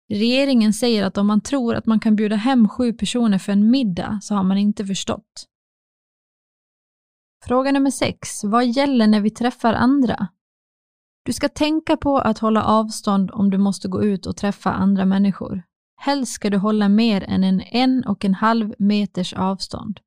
regeringen 0.09 0.73
säger 0.73 1.03
att 1.03 1.17
om 1.17 1.27
man 1.27 1.41
tror 1.41 1.75
att 1.75 1.85
man 1.85 1.99
kan 1.99 2.15
bjuda 2.15 2.35
hem 2.35 2.69
sju 2.69 2.93
personer 2.93 3.37
för 3.37 3.51
en 3.51 3.69
middag 3.71 4.19
så 4.21 4.35
har 4.35 4.43
man 4.43 4.57
inte 4.57 4.85
förstått. 4.85 5.47
Fråga 7.47 7.71
nummer 7.71 7.91
sex. 7.91 8.43
Vad 8.43 8.67
gäller 8.67 9.07
när 9.07 9.21
vi 9.21 9.29
träffar 9.29 9.73
andra? 9.73 10.27
Du 11.23 11.33
ska 11.33 11.49
tänka 11.49 11.97
på 11.97 12.17
att 12.17 12.39
hålla 12.39 12.63
avstånd 12.63 13.31
om 13.31 13.49
du 13.49 13.57
måste 13.57 13.87
gå 13.87 14.03
ut 14.03 14.25
och 14.25 14.37
träffa 14.37 14.71
andra 14.71 15.05
människor. 15.05 15.63
Helst 15.95 16.33
ska 16.33 16.49
du 16.49 16.57
hålla 16.57 16.89
mer 16.89 17.23
än 17.23 17.43
en 17.43 17.61
en 17.61 18.05
och 18.05 18.25
en 18.25 18.33
halv 18.33 18.73
meters 18.79 19.33
avstånd. 19.33 19.99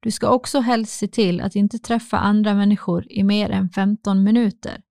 Du 0.00 0.10
ska 0.10 0.30
också 0.30 0.60
helst 0.60 0.98
se 0.98 1.08
till 1.08 1.40
att 1.40 1.54
inte 1.54 1.78
träffa 1.78 2.18
andra 2.18 2.54
människor 2.54 3.12
i 3.12 3.22
mer 3.22 3.50
än 3.50 3.70
15 3.70 4.22
minuter. 4.22 4.82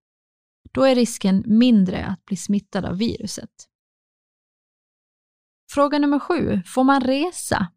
Då 0.72 0.84
är 0.84 0.96
risken 0.96 1.44
mindre 1.46 2.06
att 2.06 2.26
bli 2.26 2.38
smittad 2.38 2.86
av 2.86 2.98
viruset. 2.98 3.52
Fråga 5.72 6.00
nummer 6.00 6.20
sju. 6.20 6.62
Får 6.66 6.84
man 6.84 7.02
resa? 7.02 7.68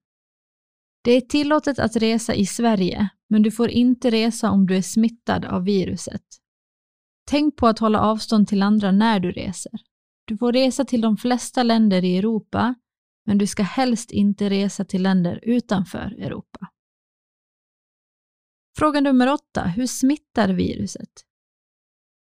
Det 1.02 1.12
är 1.12 1.20
tillåtet 1.20 1.78
att 1.78 1.96
resa 1.96 2.34
i 2.34 2.46
Sverige, 2.46 3.08
men 3.28 3.42
du 3.42 3.50
får 3.50 3.68
inte 3.70 4.10
resa 4.10 4.50
om 4.50 4.66
du 4.66 4.76
är 4.76 4.82
smittad 4.82 5.44
av 5.44 5.64
viruset. 5.64 6.22
Tänk 7.30 7.56
på 7.56 7.66
att 7.66 7.78
hålla 7.78 8.00
avstånd 8.00 8.48
till 8.48 8.62
andra 8.62 8.92
när 8.92 9.20
du 9.20 9.32
reser. 9.32 9.80
Du 10.24 10.36
får 10.36 10.52
resa 10.52 10.84
till 10.84 11.00
de 11.00 11.16
flesta 11.16 11.62
länder 11.62 12.04
i 12.04 12.16
Europa, 12.18 12.74
men 13.26 13.38
du 13.38 13.46
ska 13.46 13.62
helst 13.62 14.10
inte 14.10 14.50
resa 14.50 14.84
till 14.84 15.02
länder 15.02 15.40
utanför 15.42 16.14
Europa. 16.18 16.66
Fråga 18.78 19.00
nummer 19.00 19.32
åtta. 19.32 19.64
Hur 19.64 19.86
smittar 19.86 20.48
viruset? 20.48 21.10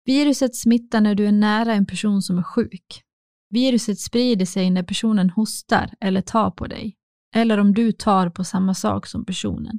Viruset 0.04 0.56
smittar 0.56 1.00
när 1.00 1.14
du 1.14 1.26
är 1.26 1.32
nära 1.32 1.74
en 1.74 1.86
person 1.86 2.22
som 2.22 2.38
är 2.38 2.42
sjuk. 2.42 3.02
Viruset 3.50 3.98
sprider 4.00 4.46
sig 4.46 4.70
när 4.70 4.82
personen 4.82 5.30
hostar 5.30 5.94
eller 6.00 6.20
tar 6.20 6.50
på 6.50 6.66
dig, 6.66 6.96
eller 7.34 7.58
om 7.58 7.74
du 7.74 7.92
tar 7.92 8.30
på 8.30 8.44
samma 8.44 8.74
sak 8.74 9.06
som 9.06 9.24
personen. 9.24 9.78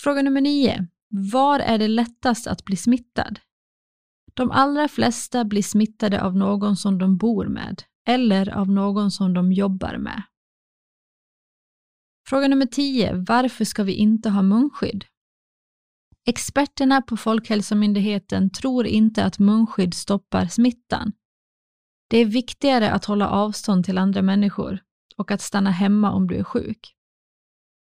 Fråga 0.00 0.22
nummer 0.22 0.40
9 0.40 0.86
Var 1.08 1.60
är 1.60 1.78
det 1.78 1.88
lättast 1.88 2.46
att 2.46 2.64
bli 2.64 2.76
smittad? 2.76 3.40
De 4.34 4.50
allra 4.50 4.88
flesta 4.88 5.44
blir 5.44 5.62
smittade 5.62 6.22
av 6.22 6.36
någon 6.36 6.76
som 6.76 6.98
de 6.98 7.16
bor 7.16 7.46
med 7.46 7.82
eller 8.08 8.48
av 8.48 8.70
någon 8.70 9.10
som 9.10 9.34
de 9.34 9.52
jobbar 9.52 9.98
med. 9.98 10.22
Fråga 12.28 12.48
nummer 12.48 12.66
10. 12.66 13.24
Varför 13.28 13.64
ska 13.64 13.82
vi 13.82 13.92
inte 13.92 14.30
ha 14.30 14.42
munskydd? 14.42 15.04
Experterna 16.28 17.02
på 17.02 17.16
Folkhälsomyndigheten 17.16 18.50
tror 18.50 18.86
inte 18.86 19.24
att 19.24 19.38
munskydd 19.38 19.94
stoppar 19.94 20.46
smittan. 20.46 21.12
Det 22.08 22.18
är 22.18 22.24
viktigare 22.24 22.90
att 22.90 23.04
hålla 23.04 23.28
avstånd 23.28 23.84
till 23.84 23.98
andra 23.98 24.22
människor 24.22 24.82
och 25.16 25.30
att 25.30 25.40
stanna 25.40 25.70
hemma 25.70 26.12
om 26.12 26.26
du 26.26 26.36
är 26.36 26.44
sjuk. 26.44 26.94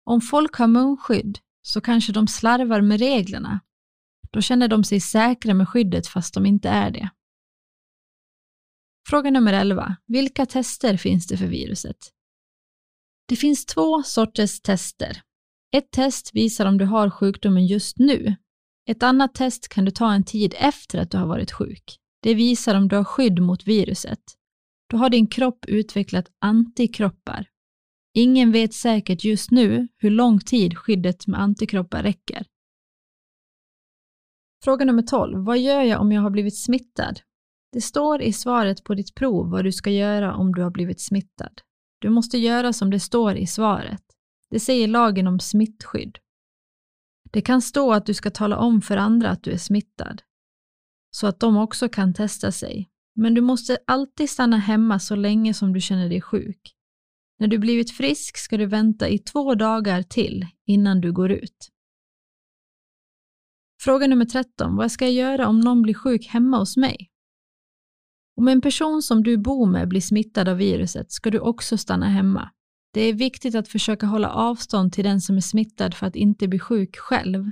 Om 0.04 0.20
folk 0.20 0.56
har 0.56 0.66
munskydd 0.66 1.38
så 1.66 1.80
kanske 1.80 2.12
de 2.12 2.26
slarvar 2.28 2.80
med 2.80 3.00
reglerna. 3.00 3.60
Då 4.30 4.40
känner 4.40 4.68
de 4.68 4.84
sig 4.84 5.00
säkra 5.00 5.54
med 5.54 5.68
skyddet 5.68 6.06
fast 6.06 6.34
de 6.34 6.46
inte 6.46 6.68
är 6.68 6.90
det. 6.90 7.10
Fråga 9.08 9.30
nummer 9.30 9.52
11. 9.52 9.96
Vilka 10.06 10.46
tester 10.46 10.96
finns 10.96 11.26
det 11.26 11.36
för 11.36 11.46
viruset? 11.46 11.96
Det 13.28 13.36
finns 13.36 13.66
två 13.66 14.02
sorters 14.02 14.60
tester. 14.60 15.22
Ett 15.76 15.90
test 15.90 16.30
visar 16.34 16.66
om 16.66 16.78
du 16.78 16.84
har 16.84 17.10
sjukdomen 17.10 17.66
just 17.66 17.98
nu. 17.98 18.36
Ett 18.90 19.02
annat 19.02 19.34
test 19.34 19.68
kan 19.68 19.84
du 19.84 19.90
ta 19.90 20.12
en 20.12 20.24
tid 20.24 20.54
efter 20.58 20.98
att 20.98 21.10
du 21.10 21.18
har 21.18 21.26
varit 21.26 21.52
sjuk. 21.52 21.98
Det 22.22 22.34
visar 22.34 22.74
om 22.74 22.88
du 22.88 22.96
har 22.96 23.04
skydd 23.04 23.38
mot 23.42 23.66
viruset. 23.66 24.20
Då 24.90 24.96
har 24.96 25.10
din 25.10 25.26
kropp 25.26 25.64
utvecklat 25.64 26.26
antikroppar. 26.38 27.46
Ingen 28.16 28.52
vet 28.52 28.74
säkert 28.74 29.24
just 29.24 29.50
nu 29.50 29.88
hur 29.96 30.10
lång 30.10 30.40
tid 30.40 30.78
skyddet 30.78 31.26
med 31.26 31.40
antikroppar 31.40 32.02
räcker. 32.02 32.46
Fråga 34.64 34.84
nummer 34.84 35.02
12. 35.02 35.44
Vad 35.44 35.58
gör 35.58 35.82
jag 35.82 36.00
om 36.00 36.12
jag 36.12 36.22
har 36.22 36.30
blivit 36.30 36.58
smittad? 36.58 37.20
Det 37.72 37.80
står 37.80 38.22
i 38.22 38.32
svaret 38.32 38.84
på 38.84 38.94
ditt 38.94 39.14
prov 39.14 39.50
vad 39.50 39.64
du 39.64 39.72
ska 39.72 39.90
göra 39.90 40.34
om 40.34 40.54
du 40.54 40.62
har 40.62 40.70
blivit 40.70 41.00
smittad. 41.00 41.60
Du 41.98 42.10
måste 42.10 42.38
göra 42.38 42.72
som 42.72 42.90
det 42.90 43.00
står 43.00 43.36
i 43.36 43.46
svaret. 43.46 44.02
Det 44.50 44.60
säger 44.60 44.88
lagen 44.88 45.26
om 45.26 45.40
smittskydd. 45.40 46.18
Det 47.32 47.40
kan 47.40 47.62
stå 47.62 47.92
att 47.92 48.06
du 48.06 48.14
ska 48.14 48.30
tala 48.30 48.58
om 48.58 48.82
för 48.82 48.96
andra 48.96 49.30
att 49.30 49.42
du 49.42 49.50
är 49.50 49.58
smittad, 49.58 50.22
så 51.10 51.26
att 51.26 51.40
de 51.40 51.56
också 51.56 51.88
kan 51.88 52.14
testa 52.14 52.52
sig. 52.52 52.90
Men 53.14 53.34
du 53.34 53.40
måste 53.40 53.78
alltid 53.86 54.30
stanna 54.30 54.56
hemma 54.56 54.98
så 54.98 55.16
länge 55.16 55.54
som 55.54 55.72
du 55.72 55.80
känner 55.80 56.08
dig 56.08 56.20
sjuk. 56.20 56.73
När 57.38 57.48
du 57.48 57.58
blivit 57.58 57.90
frisk 57.90 58.36
ska 58.36 58.56
du 58.56 58.66
vänta 58.66 59.08
i 59.08 59.18
två 59.18 59.54
dagar 59.54 60.02
till 60.02 60.46
innan 60.66 61.00
du 61.00 61.12
går 61.12 61.30
ut. 61.30 61.70
Fråga 63.82 64.06
nummer 64.06 64.24
13. 64.24 64.76
Vad 64.76 64.92
ska 64.92 65.04
jag 65.04 65.14
göra 65.14 65.48
om 65.48 65.60
någon 65.60 65.82
blir 65.82 65.94
sjuk 65.94 66.26
hemma 66.26 66.58
hos 66.58 66.76
mig? 66.76 67.10
Om 68.36 68.48
en 68.48 68.60
person 68.60 69.02
som 69.02 69.22
du 69.22 69.38
bor 69.38 69.66
med 69.66 69.88
blir 69.88 70.00
smittad 70.00 70.48
av 70.48 70.56
viruset 70.56 71.12
ska 71.12 71.30
du 71.30 71.38
också 71.38 71.78
stanna 71.78 72.08
hemma. 72.08 72.50
Det 72.92 73.00
är 73.00 73.12
viktigt 73.12 73.54
att 73.54 73.68
försöka 73.68 74.06
hålla 74.06 74.30
avstånd 74.30 74.92
till 74.92 75.04
den 75.04 75.20
som 75.20 75.36
är 75.36 75.40
smittad 75.40 75.94
för 75.94 76.06
att 76.06 76.16
inte 76.16 76.48
bli 76.48 76.58
sjuk 76.58 76.96
själv. 76.96 77.50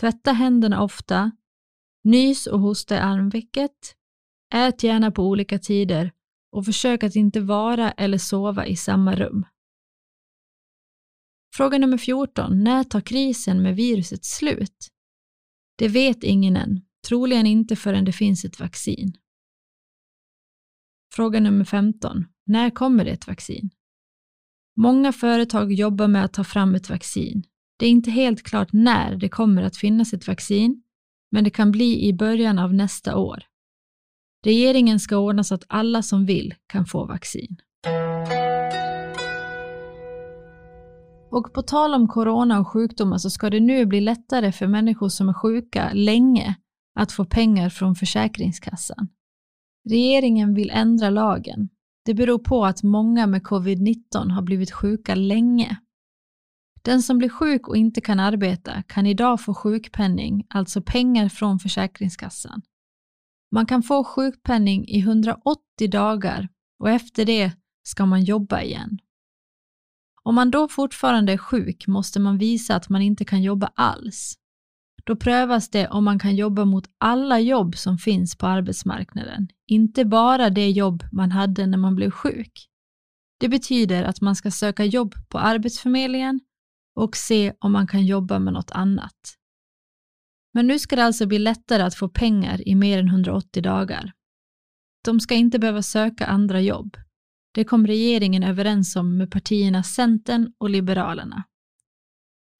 Tvätta 0.00 0.32
händerna 0.32 0.82
ofta. 0.82 1.30
Nys 2.04 2.46
och 2.46 2.60
hosta 2.60 2.96
i 2.96 2.98
armvecket. 2.98 3.94
Ät 4.54 4.82
gärna 4.82 5.10
på 5.10 5.22
olika 5.22 5.58
tider 5.58 6.12
och 6.52 6.64
försök 6.64 7.02
att 7.02 7.16
inte 7.16 7.40
vara 7.40 7.92
eller 7.92 8.18
sova 8.18 8.66
i 8.66 8.76
samma 8.76 9.14
rum. 9.14 9.46
Fråga 11.56 11.78
nummer 11.78 11.98
14. 11.98 12.64
När 12.64 12.84
tar 12.84 13.00
krisen 13.00 13.62
med 13.62 13.76
viruset 13.76 14.24
slut? 14.24 14.88
Det 15.78 15.88
vet 15.88 16.24
ingen 16.24 16.56
än, 16.56 16.80
troligen 17.08 17.46
inte 17.46 17.76
förrän 17.76 18.04
det 18.04 18.12
finns 18.12 18.44
ett 18.44 18.60
vaccin. 18.60 19.12
Fråga 21.14 21.40
nummer 21.40 21.64
15. 21.64 22.24
När 22.46 22.70
kommer 22.70 23.04
det 23.04 23.10
ett 23.10 23.26
vaccin? 23.26 23.70
Många 24.76 25.12
företag 25.12 25.72
jobbar 25.72 26.08
med 26.08 26.24
att 26.24 26.32
ta 26.32 26.44
fram 26.44 26.74
ett 26.74 26.90
vaccin. 26.90 27.42
Det 27.78 27.86
är 27.86 27.90
inte 27.90 28.10
helt 28.10 28.42
klart 28.42 28.72
när 28.72 29.16
det 29.16 29.28
kommer 29.28 29.62
att 29.62 29.76
finnas 29.76 30.12
ett 30.12 30.28
vaccin, 30.28 30.82
men 31.30 31.44
det 31.44 31.50
kan 31.50 31.72
bli 31.72 32.08
i 32.08 32.12
början 32.12 32.58
av 32.58 32.74
nästa 32.74 33.16
år. 33.16 33.49
Regeringen 34.44 35.00
ska 35.00 35.18
ordna 35.18 35.44
så 35.44 35.54
att 35.54 35.64
alla 35.68 36.02
som 36.02 36.26
vill 36.26 36.54
kan 36.66 36.86
få 36.86 37.06
vaccin. 37.06 37.56
Och 41.30 41.52
på 41.52 41.62
tal 41.62 41.94
om 41.94 42.08
corona 42.08 42.60
och 42.60 42.68
sjukdomar 42.68 43.18
så 43.18 43.30
ska 43.30 43.50
det 43.50 43.60
nu 43.60 43.86
bli 43.86 44.00
lättare 44.00 44.52
för 44.52 44.66
människor 44.66 45.08
som 45.08 45.28
är 45.28 45.32
sjuka 45.32 45.90
länge 45.92 46.54
att 46.94 47.12
få 47.12 47.24
pengar 47.24 47.68
från 47.68 47.94
Försäkringskassan. 47.94 49.08
Regeringen 49.88 50.54
vill 50.54 50.70
ändra 50.70 51.10
lagen. 51.10 51.68
Det 52.04 52.14
beror 52.14 52.38
på 52.38 52.64
att 52.64 52.82
många 52.82 53.26
med 53.26 53.42
covid-19 53.42 54.30
har 54.30 54.42
blivit 54.42 54.72
sjuka 54.72 55.14
länge. 55.14 55.76
Den 56.82 57.02
som 57.02 57.18
blir 57.18 57.28
sjuk 57.28 57.68
och 57.68 57.76
inte 57.76 58.00
kan 58.00 58.20
arbeta 58.20 58.82
kan 58.82 59.06
idag 59.06 59.40
få 59.40 59.54
sjukpenning, 59.54 60.46
alltså 60.48 60.82
pengar 60.82 61.28
från 61.28 61.58
Försäkringskassan. 61.58 62.62
Man 63.52 63.66
kan 63.66 63.82
få 63.82 64.04
sjukpenning 64.04 64.88
i 64.88 64.98
180 64.98 65.60
dagar 65.90 66.48
och 66.78 66.90
efter 66.90 67.24
det 67.24 67.52
ska 67.82 68.06
man 68.06 68.24
jobba 68.24 68.60
igen. 68.62 68.98
Om 70.22 70.34
man 70.34 70.50
då 70.50 70.68
fortfarande 70.68 71.32
är 71.32 71.38
sjuk 71.38 71.86
måste 71.86 72.20
man 72.20 72.38
visa 72.38 72.76
att 72.76 72.88
man 72.88 73.02
inte 73.02 73.24
kan 73.24 73.42
jobba 73.42 73.72
alls. 73.74 74.34
Då 75.04 75.16
prövas 75.16 75.70
det 75.70 75.88
om 75.88 76.04
man 76.04 76.18
kan 76.18 76.36
jobba 76.36 76.64
mot 76.64 76.84
alla 76.98 77.40
jobb 77.40 77.76
som 77.76 77.98
finns 77.98 78.36
på 78.36 78.46
arbetsmarknaden, 78.46 79.48
inte 79.66 80.04
bara 80.04 80.50
det 80.50 80.70
jobb 80.70 81.04
man 81.12 81.30
hade 81.30 81.66
när 81.66 81.78
man 81.78 81.94
blev 81.94 82.10
sjuk. 82.10 82.66
Det 83.40 83.48
betyder 83.48 84.04
att 84.04 84.20
man 84.20 84.36
ska 84.36 84.50
söka 84.50 84.84
jobb 84.84 85.14
på 85.28 85.38
Arbetsförmedlingen 85.38 86.40
och 86.96 87.16
se 87.16 87.52
om 87.58 87.72
man 87.72 87.86
kan 87.86 88.06
jobba 88.06 88.38
med 88.38 88.52
något 88.52 88.70
annat. 88.70 89.36
Men 90.52 90.66
nu 90.66 90.78
ska 90.78 90.96
det 90.96 91.04
alltså 91.04 91.26
bli 91.26 91.38
lättare 91.38 91.82
att 91.82 91.94
få 91.94 92.08
pengar 92.08 92.68
i 92.68 92.74
mer 92.74 92.98
än 92.98 93.08
180 93.08 93.62
dagar. 93.62 94.12
De 95.04 95.20
ska 95.20 95.34
inte 95.34 95.58
behöva 95.58 95.82
söka 95.82 96.26
andra 96.26 96.60
jobb. 96.60 96.96
Det 97.54 97.64
kom 97.64 97.86
regeringen 97.86 98.42
överens 98.42 98.96
om 98.96 99.16
med 99.16 99.30
partierna 99.30 99.82
Centern 99.82 100.52
och 100.58 100.70
Liberalerna. 100.70 101.44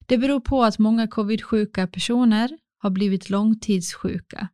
Det 0.05 0.17
beror 0.17 0.39
på 0.39 0.63
att 0.63 0.79
många 0.79 1.07
covid-sjuka 1.07 1.87
personer 1.87 2.57
har 2.77 2.89
blivit 2.89 3.29
långtidssjuka. 3.29 4.49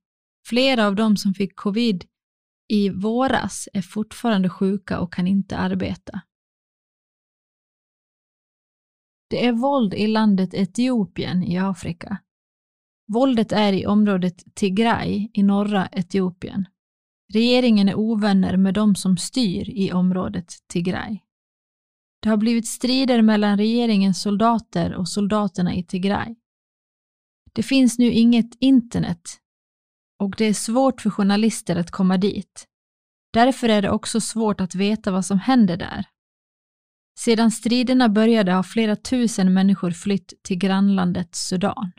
Flera 0.47 0.87
av 0.87 0.95
dem 0.95 1.17
som 1.17 1.33
fick 1.33 1.55
covid 1.55 2.05
i 2.67 2.89
våras 2.89 3.69
är 3.73 3.81
fortfarande 3.81 4.49
sjuka 4.49 4.99
och 4.99 5.13
kan 5.13 5.27
inte 5.27 5.57
arbeta. 5.57 6.21
Det 9.29 9.45
är 9.45 9.53
våld 9.53 9.93
i 9.93 10.07
landet 10.07 10.53
Etiopien 10.53 11.43
i 11.43 11.57
Afrika. 11.57 12.17
Våldet 13.07 13.51
är 13.51 13.73
i 13.73 13.85
området 13.85 14.55
Tigray 14.55 15.29
i 15.33 15.43
norra 15.43 15.87
Etiopien. 15.91 16.67
Regeringen 17.33 17.89
är 17.89 17.95
ovänner 17.95 18.57
med 18.57 18.73
de 18.73 18.95
som 18.95 19.17
styr 19.17 19.69
i 19.69 19.91
området 19.91 20.53
Tigray. 20.67 21.19
Det 22.21 22.29
har 22.29 22.37
blivit 22.37 22.67
strider 22.67 23.21
mellan 23.21 23.57
regeringens 23.57 24.21
soldater 24.21 24.95
och 24.95 25.09
soldaterna 25.09 25.75
i 25.75 25.83
Tigray. 25.83 26.35
Det 27.53 27.63
finns 27.63 27.99
nu 27.99 28.11
inget 28.11 28.55
internet 28.59 29.39
och 30.19 30.35
det 30.37 30.45
är 30.45 30.53
svårt 30.53 31.01
för 31.01 31.09
journalister 31.09 31.75
att 31.75 31.91
komma 31.91 32.17
dit. 32.17 32.67
Därför 33.33 33.69
är 33.69 33.81
det 33.81 33.89
också 33.89 34.21
svårt 34.21 34.61
att 34.61 34.75
veta 34.75 35.11
vad 35.11 35.25
som 35.25 35.39
händer 35.39 35.77
där. 35.77 36.05
Sedan 37.19 37.51
striderna 37.51 38.09
började 38.09 38.51
har 38.51 38.63
flera 38.63 38.95
tusen 38.95 39.53
människor 39.53 39.91
flytt 39.91 40.33
till 40.43 40.57
grannlandet 40.57 41.35
Sudan. 41.35 41.91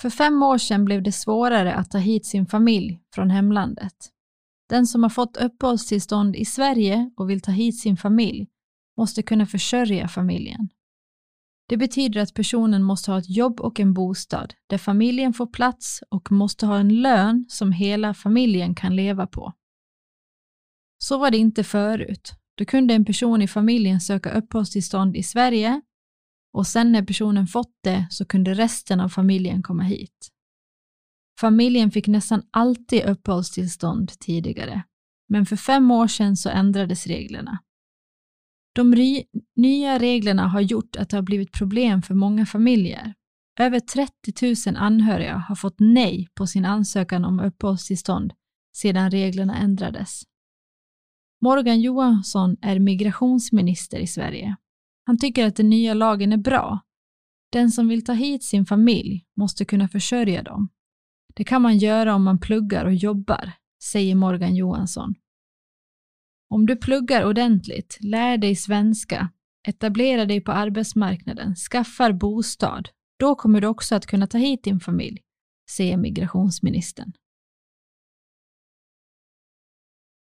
För 0.00 0.10
fem 0.10 0.42
år 0.42 0.58
sedan 0.58 0.84
blev 0.84 1.02
det 1.02 1.12
svårare 1.12 1.74
att 1.74 1.90
ta 1.90 1.98
hit 1.98 2.26
sin 2.26 2.46
familj 2.46 3.00
från 3.14 3.30
hemlandet. 3.30 3.94
Den 4.68 4.86
som 4.86 5.02
har 5.02 5.10
fått 5.10 5.36
uppehållstillstånd 5.36 6.36
i 6.36 6.44
Sverige 6.44 7.10
och 7.16 7.30
vill 7.30 7.40
ta 7.40 7.50
hit 7.50 7.80
sin 7.80 7.96
familj 7.96 8.46
måste 8.96 9.22
kunna 9.22 9.46
försörja 9.46 10.08
familjen. 10.08 10.68
Det 11.68 11.76
betyder 11.76 12.20
att 12.20 12.34
personen 12.34 12.82
måste 12.82 13.10
ha 13.10 13.18
ett 13.18 13.30
jobb 13.30 13.60
och 13.60 13.80
en 13.80 13.94
bostad 13.94 14.54
där 14.66 14.78
familjen 14.78 15.32
får 15.32 15.46
plats 15.46 16.00
och 16.08 16.32
måste 16.32 16.66
ha 16.66 16.78
en 16.78 17.02
lön 17.02 17.46
som 17.48 17.72
hela 17.72 18.14
familjen 18.14 18.74
kan 18.74 18.96
leva 18.96 19.26
på. 19.26 19.52
Så 20.98 21.18
var 21.18 21.30
det 21.30 21.38
inte 21.38 21.64
förut. 21.64 22.32
Då 22.54 22.64
kunde 22.64 22.94
en 22.94 23.04
person 23.04 23.42
i 23.42 23.48
familjen 23.48 24.00
söka 24.00 24.30
uppehållstillstånd 24.30 25.16
i 25.16 25.22
Sverige 25.22 25.80
och 26.52 26.66
sen 26.66 26.92
när 26.92 27.02
personen 27.02 27.46
fått 27.46 27.78
det 27.82 28.06
så 28.10 28.24
kunde 28.24 28.54
resten 28.54 29.00
av 29.00 29.08
familjen 29.08 29.62
komma 29.62 29.82
hit. 29.82 30.28
Familjen 31.40 31.90
fick 31.90 32.06
nästan 32.06 32.42
alltid 32.50 33.04
uppehållstillstånd 33.04 34.12
tidigare, 34.18 34.82
men 35.28 35.46
för 35.46 35.56
fem 35.56 35.90
år 35.90 36.06
sedan 36.06 36.36
så 36.36 36.48
ändrades 36.48 37.06
reglerna. 37.06 37.58
De 38.74 38.94
nya 39.56 39.98
reglerna 39.98 40.48
har 40.48 40.60
gjort 40.60 40.96
att 40.96 41.10
det 41.10 41.16
har 41.16 41.22
blivit 41.22 41.52
problem 41.52 42.02
för 42.02 42.14
många 42.14 42.46
familjer. 42.46 43.14
Över 43.60 43.80
30 43.80 44.70
000 44.70 44.76
anhöriga 44.76 45.36
har 45.36 45.54
fått 45.54 45.76
nej 45.78 46.28
på 46.34 46.46
sin 46.46 46.64
ansökan 46.64 47.24
om 47.24 47.40
uppehållstillstånd 47.40 48.32
sedan 48.76 49.10
reglerna 49.10 49.56
ändrades. 49.56 50.22
Morgan 51.42 51.80
Johansson 51.80 52.56
är 52.62 52.78
migrationsminister 52.78 53.98
i 53.98 54.06
Sverige. 54.06 54.56
Han 55.04 55.18
tycker 55.18 55.46
att 55.46 55.56
den 55.56 55.70
nya 55.70 55.94
lagen 55.94 56.32
är 56.32 56.36
bra. 56.36 56.80
Den 57.52 57.70
som 57.70 57.88
vill 57.88 58.04
ta 58.04 58.12
hit 58.12 58.44
sin 58.44 58.66
familj 58.66 59.26
måste 59.36 59.64
kunna 59.64 59.88
försörja 59.88 60.42
dem. 60.42 60.68
Det 61.34 61.44
kan 61.44 61.62
man 61.62 61.78
göra 61.78 62.14
om 62.14 62.24
man 62.24 62.40
pluggar 62.40 62.84
och 62.84 62.94
jobbar, 62.94 63.52
säger 63.82 64.14
Morgan 64.14 64.54
Johansson. 64.54 65.14
Om 66.48 66.66
du 66.66 66.76
pluggar 66.76 67.24
ordentligt, 67.24 67.98
lär 68.00 68.38
dig 68.38 68.56
svenska, 68.56 69.32
etablerar 69.68 70.26
dig 70.26 70.40
på 70.40 70.52
arbetsmarknaden, 70.52 71.54
skaffar 71.54 72.12
bostad, 72.12 72.88
då 73.18 73.34
kommer 73.34 73.60
du 73.60 73.66
också 73.66 73.94
att 73.94 74.06
kunna 74.06 74.26
ta 74.26 74.38
hit 74.38 74.64
din 74.64 74.80
familj, 74.80 75.18
säger 75.70 75.96
migrationsministern. 75.96 77.12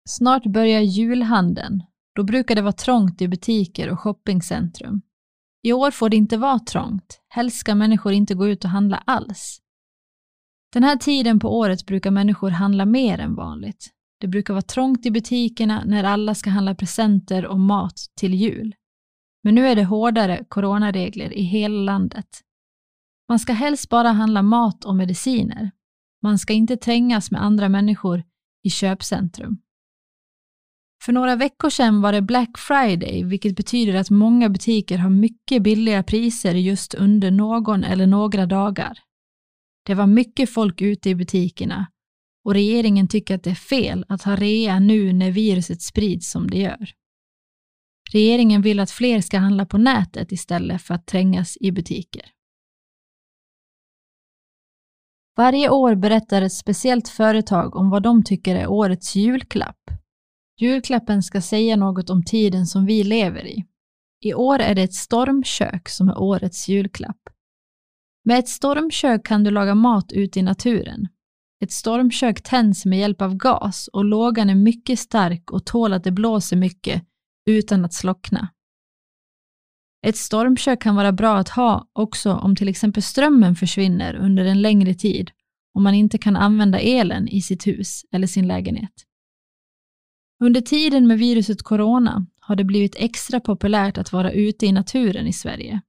Snart 0.10 0.46
börjar 0.46 0.82
julhandeln. 0.82 1.84
Då 2.18 2.24
brukar 2.24 2.56
det 2.56 2.62
vara 2.62 2.74
trångt 2.74 3.22
i 3.22 3.28
butiker 3.28 3.90
och 3.90 4.00
shoppingcentrum. 4.00 5.02
I 5.64 5.74
år 5.74 5.92
får 5.92 6.10
det 6.10 6.18
inte 6.18 6.38
vara 6.38 6.60
trångt. 6.60 7.22
Helst 7.30 7.58
ska 7.58 7.76
människor 7.76 8.14
inte 8.14 8.34
gå 8.34 8.48
ut 8.48 8.64
och 8.64 8.70
handla 8.70 9.04
alls. 9.06 9.62
Den 10.74 10.84
här 10.84 10.96
tiden 10.96 11.40
på 11.40 11.58
året 11.58 11.86
brukar 11.86 12.12
människor 12.12 12.50
handla 12.50 12.86
mer 12.86 13.20
än 13.20 13.36
vanligt. 13.36 13.90
Det 14.20 14.28
brukar 14.28 14.54
vara 14.54 14.62
trångt 14.62 15.06
i 15.06 15.12
butikerna 15.12 15.84
när 15.86 16.04
alla 16.04 16.36
ska 16.36 16.50
handla 16.50 16.76
presenter 16.76 17.46
och 17.46 17.60
mat 17.60 17.98
till 18.16 18.34
jul. 18.34 18.76
Men 19.44 19.56
nu 19.56 19.68
är 19.68 19.76
det 19.76 19.84
hårdare 19.84 20.46
coronaregler 20.50 21.34
i 21.34 21.42
hela 21.42 21.82
landet. 21.82 22.42
Man 23.30 23.40
ska 23.40 23.54
helst 23.54 23.90
bara 23.90 24.10
handla 24.10 24.42
mat 24.42 24.86
och 24.86 24.96
mediciner. 24.96 25.72
Man 26.24 26.40
ska 26.40 26.54
inte 26.54 26.78
trängas 26.78 27.32
med 27.32 27.44
andra 27.44 27.70
människor 27.70 28.24
i 28.64 28.70
köpcentrum. 28.70 29.58
För 31.08 31.14
några 31.14 31.36
veckor 31.36 31.70
sedan 31.70 32.02
var 32.02 32.12
det 32.12 32.22
Black 32.22 32.58
Friday, 32.58 33.24
vilket 33.24 33.56
betyder 33.56 33.94
att 33.94 34.10
många 34.10 34.50
butiker 34.50 34.98
har 34.98 35.10
mycket 35.10 35.64
billiga 35.64 36.04
priser 36.04 36.56
just 36.56 36.94
under 36.94 37.32
någon 37.32 37.84
eller 37.84 38.08
några 38.08 38.46
dagar. 38.46 39.00
Det 39.86 39.94
var 39.94 40.08
mycket 40.08 40.50
folk 40.50 40.82
ute 40.82 41.10
i 41.10 41.16
butikerna 41.16 41.88
och 42.46 42.54
regeringen 42.54 43.08
tycker 43.08 43.36
att 43.36 43.44
det 43.44 43.50
är 43.50 43.56
fel 43.56 44.06
att 44.08 44.24
ha 44.24 44.36
rea 44.36 44.80
nu 44.80 45.14
när 45.14 45.32
viruset 45.32 45.82
sprids 45.82 46.32
som 46.32 46.50
det 46.50 46.58
gör. 46.58 46.90
Regeringen 48.12 48.62
vill 48.62 48.80
att 48.80 48.92
fler 48.92 49.22
ska 49.22 49.38
handla 49.38 49.66
på 49.66 49.78
nätet 49.78 50.32
istället 50.32 50.82
för 50.82 50.94
att 50.94 51.08
trängas 51.08 51.58
i 51.62 51.72
butiker. 51.72 52.32
Varje 55.38 55.70
år 55.70 55.96
berättar 55.96 56.42
ett 56.42 56.54
speciellt 56.54 57.10
företag 57.10 57.76
om 57.76 57.90
vad 57.90 58.04
de 58.04 58.24
tycker 58.24 58.56
är 58.56 58.68
årets 58.68 59.16
julklapp. 59.16 59.87
Julklappen 60.60 61.24
ska 61.24 61.42
säga 61.42 61.76
något 61.76 62.10
om 62.10 62.24
tiden 62.24 62.68
som 62.68 62.86
vi 62.86 63.04
lever 63.04 63.48
i. 63.48 63.66
I 64.26 64.34
år 64.34 64.60
är 64.60 64.76
det 64.76 64.82
ett 64.82 64.94
stormkök 64.94 65.90
som 65.90 66.10
är 66.10 66.18
årets 66.18 66.68
julklapp. 66.68 67.22
Med 68.26 68.40
ett 68.40 68.50
stormkök 68.50 69.26
kan 69.26 69.44
du 69.44 69.52
laga 69.52 69.76
mat 69.76 70.12
ute 70.12 70.40
i 70.40 70.44
naturen. 70.44 71.08
Ett 71.64 71.72
stormkök 71.72 72.44
tänds 72.44 72.86
med 72.86 73.00
hjälp 73.00 73.22
av 73.22 73.36
gas 73.36 73.90
och 73.94 74.06
lågan 74.06 74.50
är 74.50 74.56
mycket 74.56 75.00
stark 75.00 75.52
och 75.52 75.66
tål 75.66 75.94
att 75.94 76.04
det 76.04 76.12
blåser 76.12 76.58
mycket 76.58 77.04
utan 77.46 77.86
att 77.86 77.94
slockna. 77.94 78.50
Ett 80.08 80.18
stormkök 80.18 80.82
kan 80.82 80.96
vara 80.96 81.12
bra 81.12 81.38
att 81.38 81.50
ha 81.50 81.90
också 81.94 82.34
om 82.34 82.56
till 82.56 82.68
exempel 82.68 83.04
strömmen 83.04 83.56
försvinner 83.56 84.16
under 84.16 84.46
en 84.46 84.62
längre 84.62 84.94
tid 84.94 85.32
och 85.76 85.82
man 85.82 85.94
inte 85.94 86.18
kan 86.18 86.36
använda 86.36 86.80
elen 86.80 87.28
i 87.28 87.42
sitt 87.42 87.68
hus 87.68 88.02
eller 88.12 88.28
sin 88.28 88.48
lägenhet. 88.48 89.07
Under 90.40 90.62
tiden 90.62 91.08
med 91.08 91.20
viruset 91.20 91.64
corona 91.64 92.26
har 92.40 92.56
det 92.56 92.64
blivit 92.64 92.96
extra 92.96 93.40
populärt 93.40 93.98
att 93.98 94.14
vara 94.14 94.32
ute 94.32 94.66
i 94.66 94.72
naturen 94.72 95.28
i 95.28 95.34
Sverige. 95.34 95.82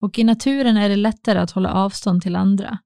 Och 0.00 0.18
i 0.18 0.24
naturen 0.24 0.76
är 0.76 0.88
det 0.88 0.96
lättare 0.96 1.38
att 1.38 1.50
hålla 1.50 1.72
avstånd 1.72 2.22
till 2.22 2.36
andra. 2.36 2.78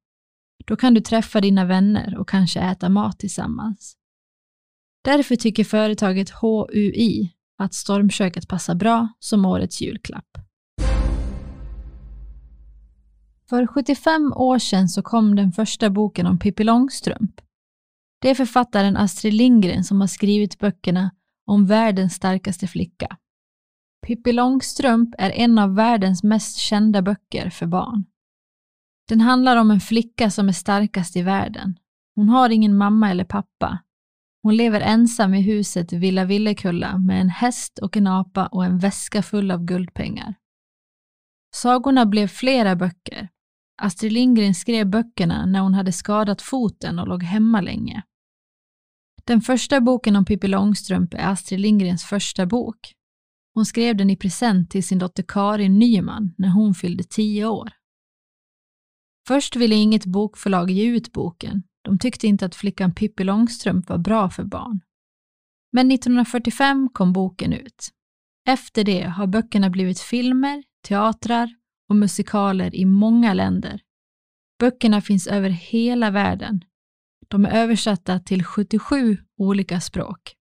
Då 0.67 0.77
kan 0.77 0.95
du 0.95 1.01
träffa 1.01 1.41
dina 1.41 1.65
vänner 1.65 2.19
och 2.19 2.29
kanske 2.29 2.61
äta 2.61 2.89
mat 2.89 3.19
tillsammans. 3.19 3.97
Därför 5.05 5.37
tycker 5.37 5.65
företaget 5.65 6.31
HUI 6.31 7.33
att 7.59 7.75
stormköket 7.75 8.49
passar 8.49 8.75
bra 8.75 9.09
som 9.19 9.45
årets 9.45 9.81
julklapp. 9.81 10.39
För 13.49 13.67
75 13.67 14.33
år 14.33 14.59
sedan 14.59 14.89
så 14.89 15.03
kom 15.03 15.37
den 15.37 15.53
första 15.53 15.91
boken 15.91 16.27
om 16.27 16.39
Pippi 16.39 16.65
Långstrump. 16.65 17.41
Det 18.23 18.31
är 18.31 18.35
författaren 18.35 18.97
Astrid 18.97 19.35
Lindgren 19.35 19.85
som 19.85 20.01
har 20.01 20.09
skrivit 20.09 20.59
böckerna 20.59 21.11
om 21.47 21.67
världens 21.67 22.15
starkaste 22.15 22.67
flicka. 22.67 23.17
Pippi 24.07 24.33
Långstrump 24.33 25.15
är 25.19 25.31
en 25.31 25.59
av 25.59 25.75
världens 25.75 26.23
mest 26.23 26.57
kända 26.57 27.03
böcker 27.03 27.51
för 27.51 27.67
barn. 27.67 28.05
Den 29.09 29.21
handlar 29.21 29.57
om 29.57 29.71
en 29.71 29.81
flicka 29.81 30.31
som 30.31 30.49
är 30.49 30.53
starkast 30.53 31.17
i 31.17 31.23
världen. 31.23 31.79
Hon 32.15 32.29
har 32.29 32.51
ingen 32.51 32.77
mamma 32.77 33.11
eller 33.11 33.25
pappa. 33.25 33.79
Hon 34.43 34.57
lever 34.57 34.81
ensam 34.81 35.35
i 35.35 35.43
huset 35.43 35.93
Villa 35.93 36.25
Villekulla 36.25 36.99
med 36.99 37.21
en 37.21 37.29
häst 37.29 37.79
och 37.79 37.97
en 37.97 38.07
apa 38.07 38.47
och 38.47 38.65
en 38.65 38.79
väska 38.79 39.23
full 39.23 39.51
av 39.51 39.65
guldpengar. 39.65 40.35
Sagorna 41.55 42.07
blev 42.07 42.27
flera 42.27 42.77
böcker. 42.77 43.29
Astrid 43.83 44.13
Lindgren 44.13 44.55
skrev 44.55 44.87
böckerna 44.87 45.47
när 45.47 45.61
hon 45.61 45.75
hade 45.75 45.93
skadat 45.93 46.43
foten 46.43 46.99
och 46.99 47.09
låg 47.09 47.23
hemma 47.23 47.61
länge. 47.61 48.03
Den 49.31 49.41
första 49.41 49.81
boken 49.81 50.17
om 50.17 50.25
Pippi 50.25 50.49
Långstrump 50.49 51.15
är 51.15 51.19
Astrid 51.19 51.61
Lindgrens 51.61 52.05
första 52.05 52.47
bok. 52.47 52.95
Hon 53.55 53.67
skrev 53.67 53.97
den 53.97 54.11
i 54.11 54.17
present 54.17 54.71
till 54.71 54.85
sin 54.85 54.99
dotter 54.99 55.25
Karin 55.29 55.79
Nyman 55.79 56.35
när 56.39 56.49
hon 56.49 56.75
fyllde 56.75 57.05
tio 57.05 57.47
år. 57.47 57.71
Först 59.29 59.57
ville 59.57 59.75
inget 59.75 60.07
bokförlag 60.07 60.71
ge 60.71 60.85
ut 60.85 61.13
boken. 61.13 61.63
De 61.85 61.99
tyckte 61.99 62.27
inte 62.27 62.47
att 62.47 62.55
flickan 62.55 62.95
Pippi 62.95 63.25
Långstrump 63.25 63.89
var 63.89 63.99
bra 63.99 64.31
för 64.31 64.45
barn. 64.45 64.81
Men 65.73 65.91
1945 65.93 66.89
kom 66.93 67.13
boken 67.13 67.53
ut. 67.53 67.89
Efter 68.49 68.85
det 68.85 69.03
har 69.03 69.27
böckerna 69.27 69.71
blivit 69.71 70.01
filmer, 70.01 70.63
teatrar 70.89 71.55
och 71.89 71.97
musikaler 71.97 72.75
i 72.75 72.85
många 72.85 73.35
länder. 73.35 73.81
Böckerna 74.59 75.01
finns 75.01 75.27
över 75.27 75.51
hela 75.51 76.11
världen. 76.11 76.65
De 77.31 77.45
är 77.45 77.63
översatta 77.63 78.19
till 78.19 78.45
77 78.45 79.19
olika 79.39 79.81
språk. 79.81 80.35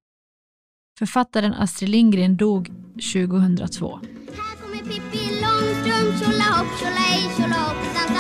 Författaren 0.99 1.53
Astrid 1.53 1.89
Lindgren 1.89 2.37
dog 2.37 2.67
2002. 3.13 3.99
Här 4.35 4.55
kommer 4.61 4.77
Pippi 4.77 5.41
Långstrump, 5.41 6.19
tjolahopp, 6.19 6.79
tjolahej, 6.79 7.21
tjolahoppsan 7.37 8.15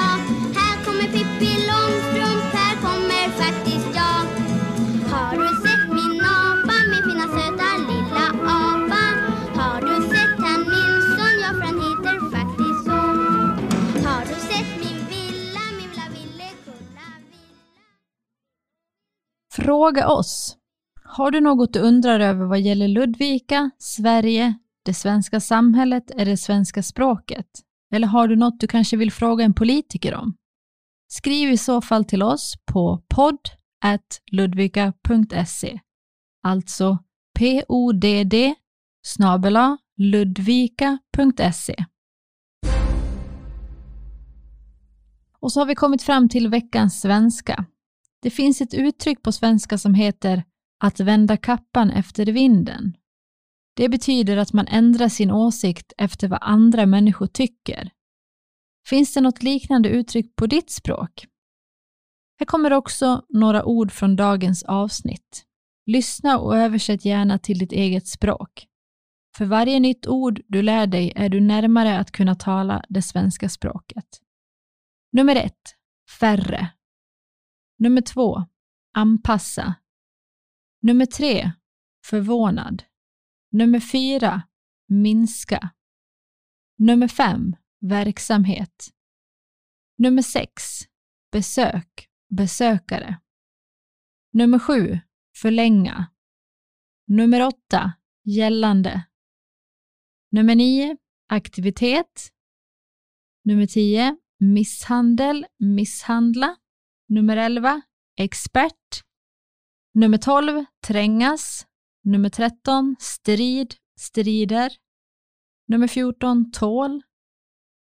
Fråga 19.69 20.07
oss. 20.07 20.57
Har 21.03 21.31
du 21.31 21.41
något 21.41 21.73
du 21.73 21.79
undrar 21.79 22.19
över 22.19 22.45
vad 22.45 22.59
gäller 22.59 22.87
Ludvika, 22.87 23.71
Sverige, 23.77 24.53
det 24.85 24.93
svenska 24.93 25.39
samhället 25.39 26.11
eller 26.11 26.25
det 26.25 26.37
svenska 26.37 26.83
språket? 26.83 27.45
Eller 27.93 28.07
har 28.07 28.27
du 28.27 28.35
något 28.35 28.59
du 28.59 28.67
kanske 28.67 28.97
vill 28.97 29.11
fråga 29.11 29.45
en 29.45 29.53
politiker 29.53 30.15
om? 30.15 30.35
Skriv 31.07 31.49
i 31.49 31.57
så 31.57 31.81
fall 31.81 32.05
till 32.05 32.23
oss 32.23 32.53
på 32.65 33.03
podd.ludvika.se 33.07 35.79
Alltså 36.43 36.97
podd 37.39 38.05
snabela 39.05 39.77
ludvika.se 39.97 41.85
Och 45.39 45.51
så 45.51 45.59
har 45.59 45.65
vi 45.65 45.75
kommit 45.75 46.03
fram 46.03 46.29
till 46.29 46.47
veckans 46.47 47.01
svenska. 47.01 47.65
Det 48.21 48.29
finns 48.29 48.61
ett 48.61 48.73
uttryck 48.73 49.23
på 49.23 49.31
svenska 49.31 49.77
som 49.77 49.93
heter 49.93 50.43
att 50.79 50.99
vända 50.99 51.37
kappan 51.37 51.89
efter 51.89 52.25
vinden. 52.25 52.97
Det 53.75 53.89
betyder 53.89 54.37
att 54.37 54.53
man 54.53 54.67
ändrar 54.67 55.09
sin 55.09 55.31
åsikt 55.31 55.93
efter 55.97 56.27
vad 56.27 56.39
andra 56.41 56.85
människor 56.85 57.27
tycker. 57.27 57.91
Finns 58.87 59.13
det 59.13 59.21
något 59.21 59.43
liknande 59.43 59.89
uttryck 59.89 60.35
på 60.35 60.47
ditt 60.47 60.71
språk? 60.71 61.25
Här 62.39 62.45
kommer 62.45 62.73
också 62.73 63.25
några 63.29 63.65
ord 63.65 63.91
från 63.91 64.15
dagens 64.15 64.63
avsnitt. 64.63 65.45
Lyssna 65.85 66.39
och 66.39 66.57
översätt 66.57 67.05
gärna 67.05 67.39
till 67.39 67.57
ditt 67.59 67.71
eget 67.71 68.07
språk. 68.07 68.65
För 69.37 69.45
varje 69.45 69.79
nytt 69.79 70.07
ord 70.07 70.41
du 70.47 70.61
lär 70.61 70.87
dig 70.87 71.13
är 71.15 71.29
du 71.29 71.39
närmare 71.39 71.99
att 71.99 72.11
kunna 72.11 72.35
tala 72.35 72.83
det 72.89 73.01
svenska 73.01 73.49
språket. 73.49 74.05
Nummer 75.11 75.35
ett, 75.35 75.75
färre. 76.19 76.69
Nummer 77.79 78.01
två, 78.01 78.45
anpassa. 78.93 79.75
Nummer 80.81 81.05
tre, 81.05 81.51
förvånad. 82.05 82.83
Nummer 83.51 83.79
fyra, 83.79 84.41
minska. 84.87 85.69
Nummer 86.77 87.07
fem, 87.07 87.55
verksamhet. 87.81 88.89
Nummer 89.97 90.21
sex, 90.21 90.63
besök, 91.31 92.09
besökare. 92.29 93.19
Nummer 94.31 94.59
sju, 94.59 94.99
förlänga. 95.35 96.11
Nummer 97.07 97.47
åtta, 97.47 97.93
gällande. 98.23 99.05
Nummer 100.31 100.55
nio, 100.55 100.97
aktivitet. 101.27 102.31
Nummer 103.43 103.65
tio, 103.65 104.17
misshandel, 104.39 105.45
misshandla. 105.59 106.55
Nummer 107.11 107.37
elva, 107.37 107.81
expert. 108.17 109.03
Nummer 109.93 110.17
tolv, 110.17 110.65
trängas. 110.87 111.67
Nummer 112.03 112.29
13, 112.29 112.95
strid, 112.99 113.75
strider. 113.99 114.71
Nummer 115.67 115.87
14, 115.87 116.51
tål. 116.51 117.01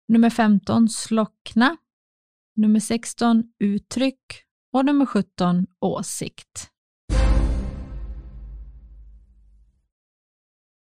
Nummer 0.09 0.31
15, 0.31 0.89
slockna. 0.89 1.77
Nummer 2.57 2.81
16, 2.81 3.45
uttryck. 3.59 4.45
Och 4.73 4.85
nummer 4.85 5.07
17, 5.07 5.67
åsikt. 5.81 6.71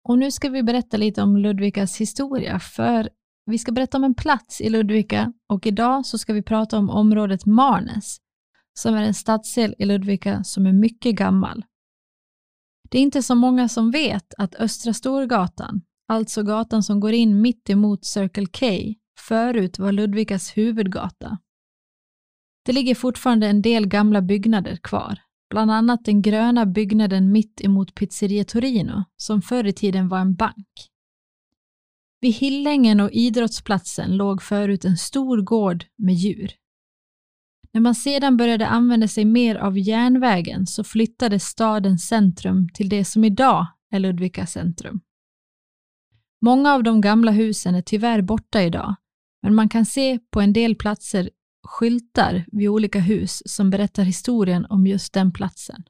Och 0.04 0.20
nu 0.20 0.32
ska 0.32 0.50
vi 0.50 0.64
berätta 0.64 0.98
lite 0.98 1.22
om 1.22 1.38
Ludvikas 1.38 2.02
historia, 2.02 2.60
för 2.60 3.10
vi 3.46 3.58
ska 3.58 3.72
berätta 3.72 3.98
om 3.98 4.04
en 4.04 4.16
plats 4.16 4.62
i 4.62 4.70
Ludvika 4.70 5.34
och 5.50 5.68
idag 5.68 6.06
så 6.06 6.18
ska 6.18 6.34
vi 6.34 6.42
prata 6.42 6.78
om 6.78 6.90
området 6.90 7.46
Marnes, 7.46 8.18
som 8.74 8.96
är 8.96 9.04
en 9.04 9.14
stadsdel 9.14 9.76
i 9.78 9.86
Ludvika 9.86 10.44
som 10.44 10.66
är 10.66 10.74
mycket 10.74 11.16
gammal. 11.16 11.66
Det 12.90 12.98
är 12.98 13.02
inte 13.02 13.24
så 13.24 13.36
många 13.36 13.70
som 13.70 13.92
vet 13.92 14.34
att 14.38 14.56
Östra 14.56 14.94
Storgatan, 14.94 15.82
alltså 16.08 16.44
gatan 16.44 16.84
som 16.84 17.00
går 17.00 17.14
in 17.14 17.42
mitt 17.42 17.70
emot 17.70 18.06
Circle 18.06 18.46
K, 18.46 18.66
förut 19.20 19.80
var 19.80 19.92
Ludvikas 19.92 20.58
huvudgata. 20.58 21.38
Det 22.66 22.74
ligger 22.74 22.96
fortfarande 22.96 23.48
en 23.48 23.62
del 23.62 23.88
gamla 23.88 24.22
byggnader 24.22 24.76
kvar, 24.76 25.20
bland 25.50 25.72
annat 25.72 26.06
den 26.06 26.22
gröna 26.22 26.66
byggnaden 26.66 27.32
mitt 27.32 27.62
emot 27.62 27.96
Pizzeria 27.96 28.44
Torino, 28.44 29.04
som 29.18 29.42
förr 29.42 29.64
i 29.68 29.74
tiden 29.74 30.08
var 30.08 30.20
en 30.20 30.36
bank. 30.36 30.95
Vid 32.26 32.34
Hillängen 32.34 33.00
och 33.00 33.12
idrottsplatsen 33.12 34.18
låg 34.18 34.42
förut 34.42 34.86
en 34.86 34.98
stor 34.98 35.42
gård 35.42 35.86
med 35.98 36.16
djur. 36.16 36.52
När 37.74 37.82
man 37.82 37.96
sedan 37.96 38.38
började 38.38 38.68
använda 38.68 39.08
sig 39.08 39.26
mer 39.26 39.56
av 39.56 39.78
järnvägen 39.78 40.68
så 40.68 40.84
flyttades 40.84 41.44
stadens 41.44 42.08
centrum 42.08 42.70
till 42.74 42.90
det 42.90 43.06
som 43.06 43.24
idag 43.24 43.68
är 43.92 44.00
Ludvika 44.00 44.46
centrum. 44.46 45.02
Många 46.42 46.74
av 46.74 46.84
de 46.84 47.02
gamla 47.02 47.32
husen 47.32 47.76
är 47.76 47.82
tyvärr 47.82 48.22
borta 48.22 48.62
idag, 48.62 48.96
men 49.42 49.56
man 49.56 49.70
kan 49.70 49.86
se 49.86 50.20
på 50.32 50.42
en 50.42 50.54
del 50.54 50.76
platser 50.76 51.30
skyltar 51.68 52.46
vid 52.52 52.70
olika 52.70 53.00
hus 53.00 53.42
som 53.46 53.70
berättar 53.70 54.04
historien 54.04 54.66
om 54.70 54.88
just 54.88 55.14
den 55.14 55.32
platsen. 55.32 55.84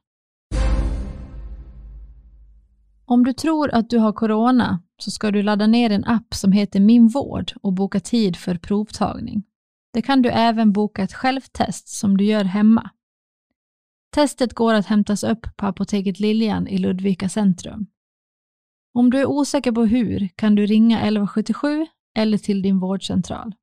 Om 3.04 3.24
du 3.24 3.32
tror 3.32 3.74
att 3.74 3.90
du 3.90 3.98
har 3.98 4.12
corona 4.12 4.82
så 5.02 5.10
ska 5.10 5.30
du 5.30 5.42
ladda 5.42 5.66
ner 5.66 5.90
en 5.90 6.04
app 6.04 6.34
som 6.34 6.52
heter 6.52 6.80
Min 6.80 7.08
vård 7.08 7.52
och 7.62 7.72
boka 7.72 8.00
tid 8.00 8.36
för 8.36 8.54
provtagning. 8.54 9.42
Det 9.92 10.02
kan 10.02 10.22
du 10.22 10.30
även 10.30 10.72
boka 10.72 11.02
ett 11.02 11.12
självtest 11.12 11.88
som 11.88 12.16
du 12.16 12.24
gör 12.24 12.44
hemma. 12.44 12.90
Testet 14.14 14.54
går 14.54 14.74
att 14.74 14.86
hämtas 14.86 15.24
upp 15.24 15.46
på 15.56 15.66
Apoteket 15.66 16.20
Liljan 16.20 16.68
i 16.68 16.78
Ludvika 16.78 17.28
centrum. 17.28 17.86
Om 18.94 19.10
du 19.10 19.18
är 19.18 19.26
osäker 19.26 19.72
på 19.72 19.84
hur 19.84 20.28
kan 20.36 20.54
du 20.54 20.66
ringa 20.66 20.96
1177 20.98 21.86
eller 22.18 22.38
till 22.38 22.62
din 22.62 22.78
vårdcentral. 22.78 23.54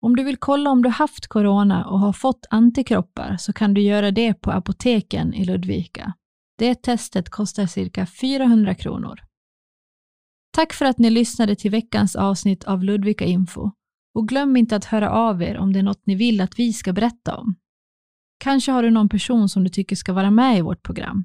Om 0.00 0.16
du 0.16 0.24
vill 0.24 0.36
kolla 0.36 0.70
om 0.70 0.82
du 0.82 0.88
haft 0.88 1.26
corona 1.26 1.86
och 1.86 1.98
har 1.98 2.12
fått 2.12 2.46
antikroppar 2.50 3.36
så 3.36 3.52
kan 3.52 3.74
du 3.74 3.80
göra 3.80 4.10
det 4.10 4.34
på 4.34 4.50
apoteken 4.50 5.34
i 5.34 5.44
Ludvika. 5.44 6.12
Det 6.58 6.74
testet 6.74 7.30
kostar 7.30 7.66
cirka 7.66 8.06
400 8.06 8.74
kronor. 8.74 9.20
Tack 10.52 10.72
för 10.72 10.84
att 10.84 10.98
ni 10.98 11.10
lyssnade 11.10 11.56
till 11.56 11.70
veckans 11.70 12.16
avsnitt 12.16 12.64
av 12.64 12.84
Ludvika 12.84 13.24
Info 13.24 13.70
och 14.14 14.28
glöm 14.28 14.56
inte 14.56 14.76
att 14.76 14.84
höra 14.84 15.10
av 15.10 15.42
er 15.42 15.58
om 15.58 15.72
det 15.72 15.78
är 15.78 15.82
något 15.82 16.06
ni 16.06 16.14
vill 16.14 16.40
att 16.40 16.58
vi 16.58 16.72
ska 16.72 16.92
berätta 16.92 17.36
om. 17.36 17.54
Kanske 18.38 18.72
har 18.72 18.82
du 18.82 18.90
någon 18.90 19.08
person 19.08 19.48
som 19.48 19.64
du 19.64 19.70
tycker 19.70 19.96
ska 19.96 20.12
vara 20.12 20.30
med 20.30 20.58
i 20.58 20.60
vårt 20.60 20.82
program. 20.82 21.24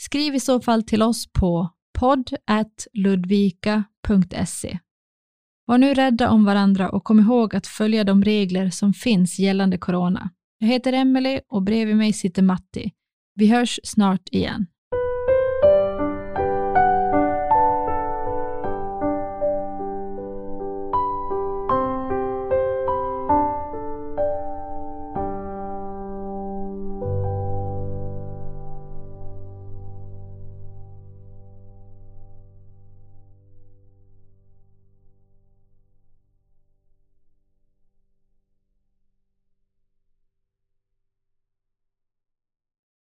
Skriv 0.00 0.34
i 0.34 0.40
så 0.40 0.60
fall 0.60 0.82
till 0.82 1.02
oss 1.02 1.32
på 1.32 1.68
podd.ludvika.se. 1.98 4.78
Var 5.64 5.78
nu 5.78 5.94
rädda 5.94 6.30
om 6.30 6.44
varandra 6.44 6.90
och 6.90 7.04
kom 7.04 7.20
ihåg 7.20 7.56
att 7.56 7.66
följa 7.66 8.04
de 8.04 8.24
regler 8.24 8.70
som 8.70 8.92
finns 8.92 9.38
gällande 9.38 9.78
corona. 9.78 10.30
Jag 10.58 10.68
heter 10.68 10.92
Emelie 10.92 11.40
och 11.48 11.62
bredvid 11.62 11.96
mig 11.96 12.12
sitter 12.12 12.42
Matti. 12.42 12.92
Vi 13.34 13.46
hörs 13.46 13.80
snart 13.84 14.28
igen. 14.28 14.66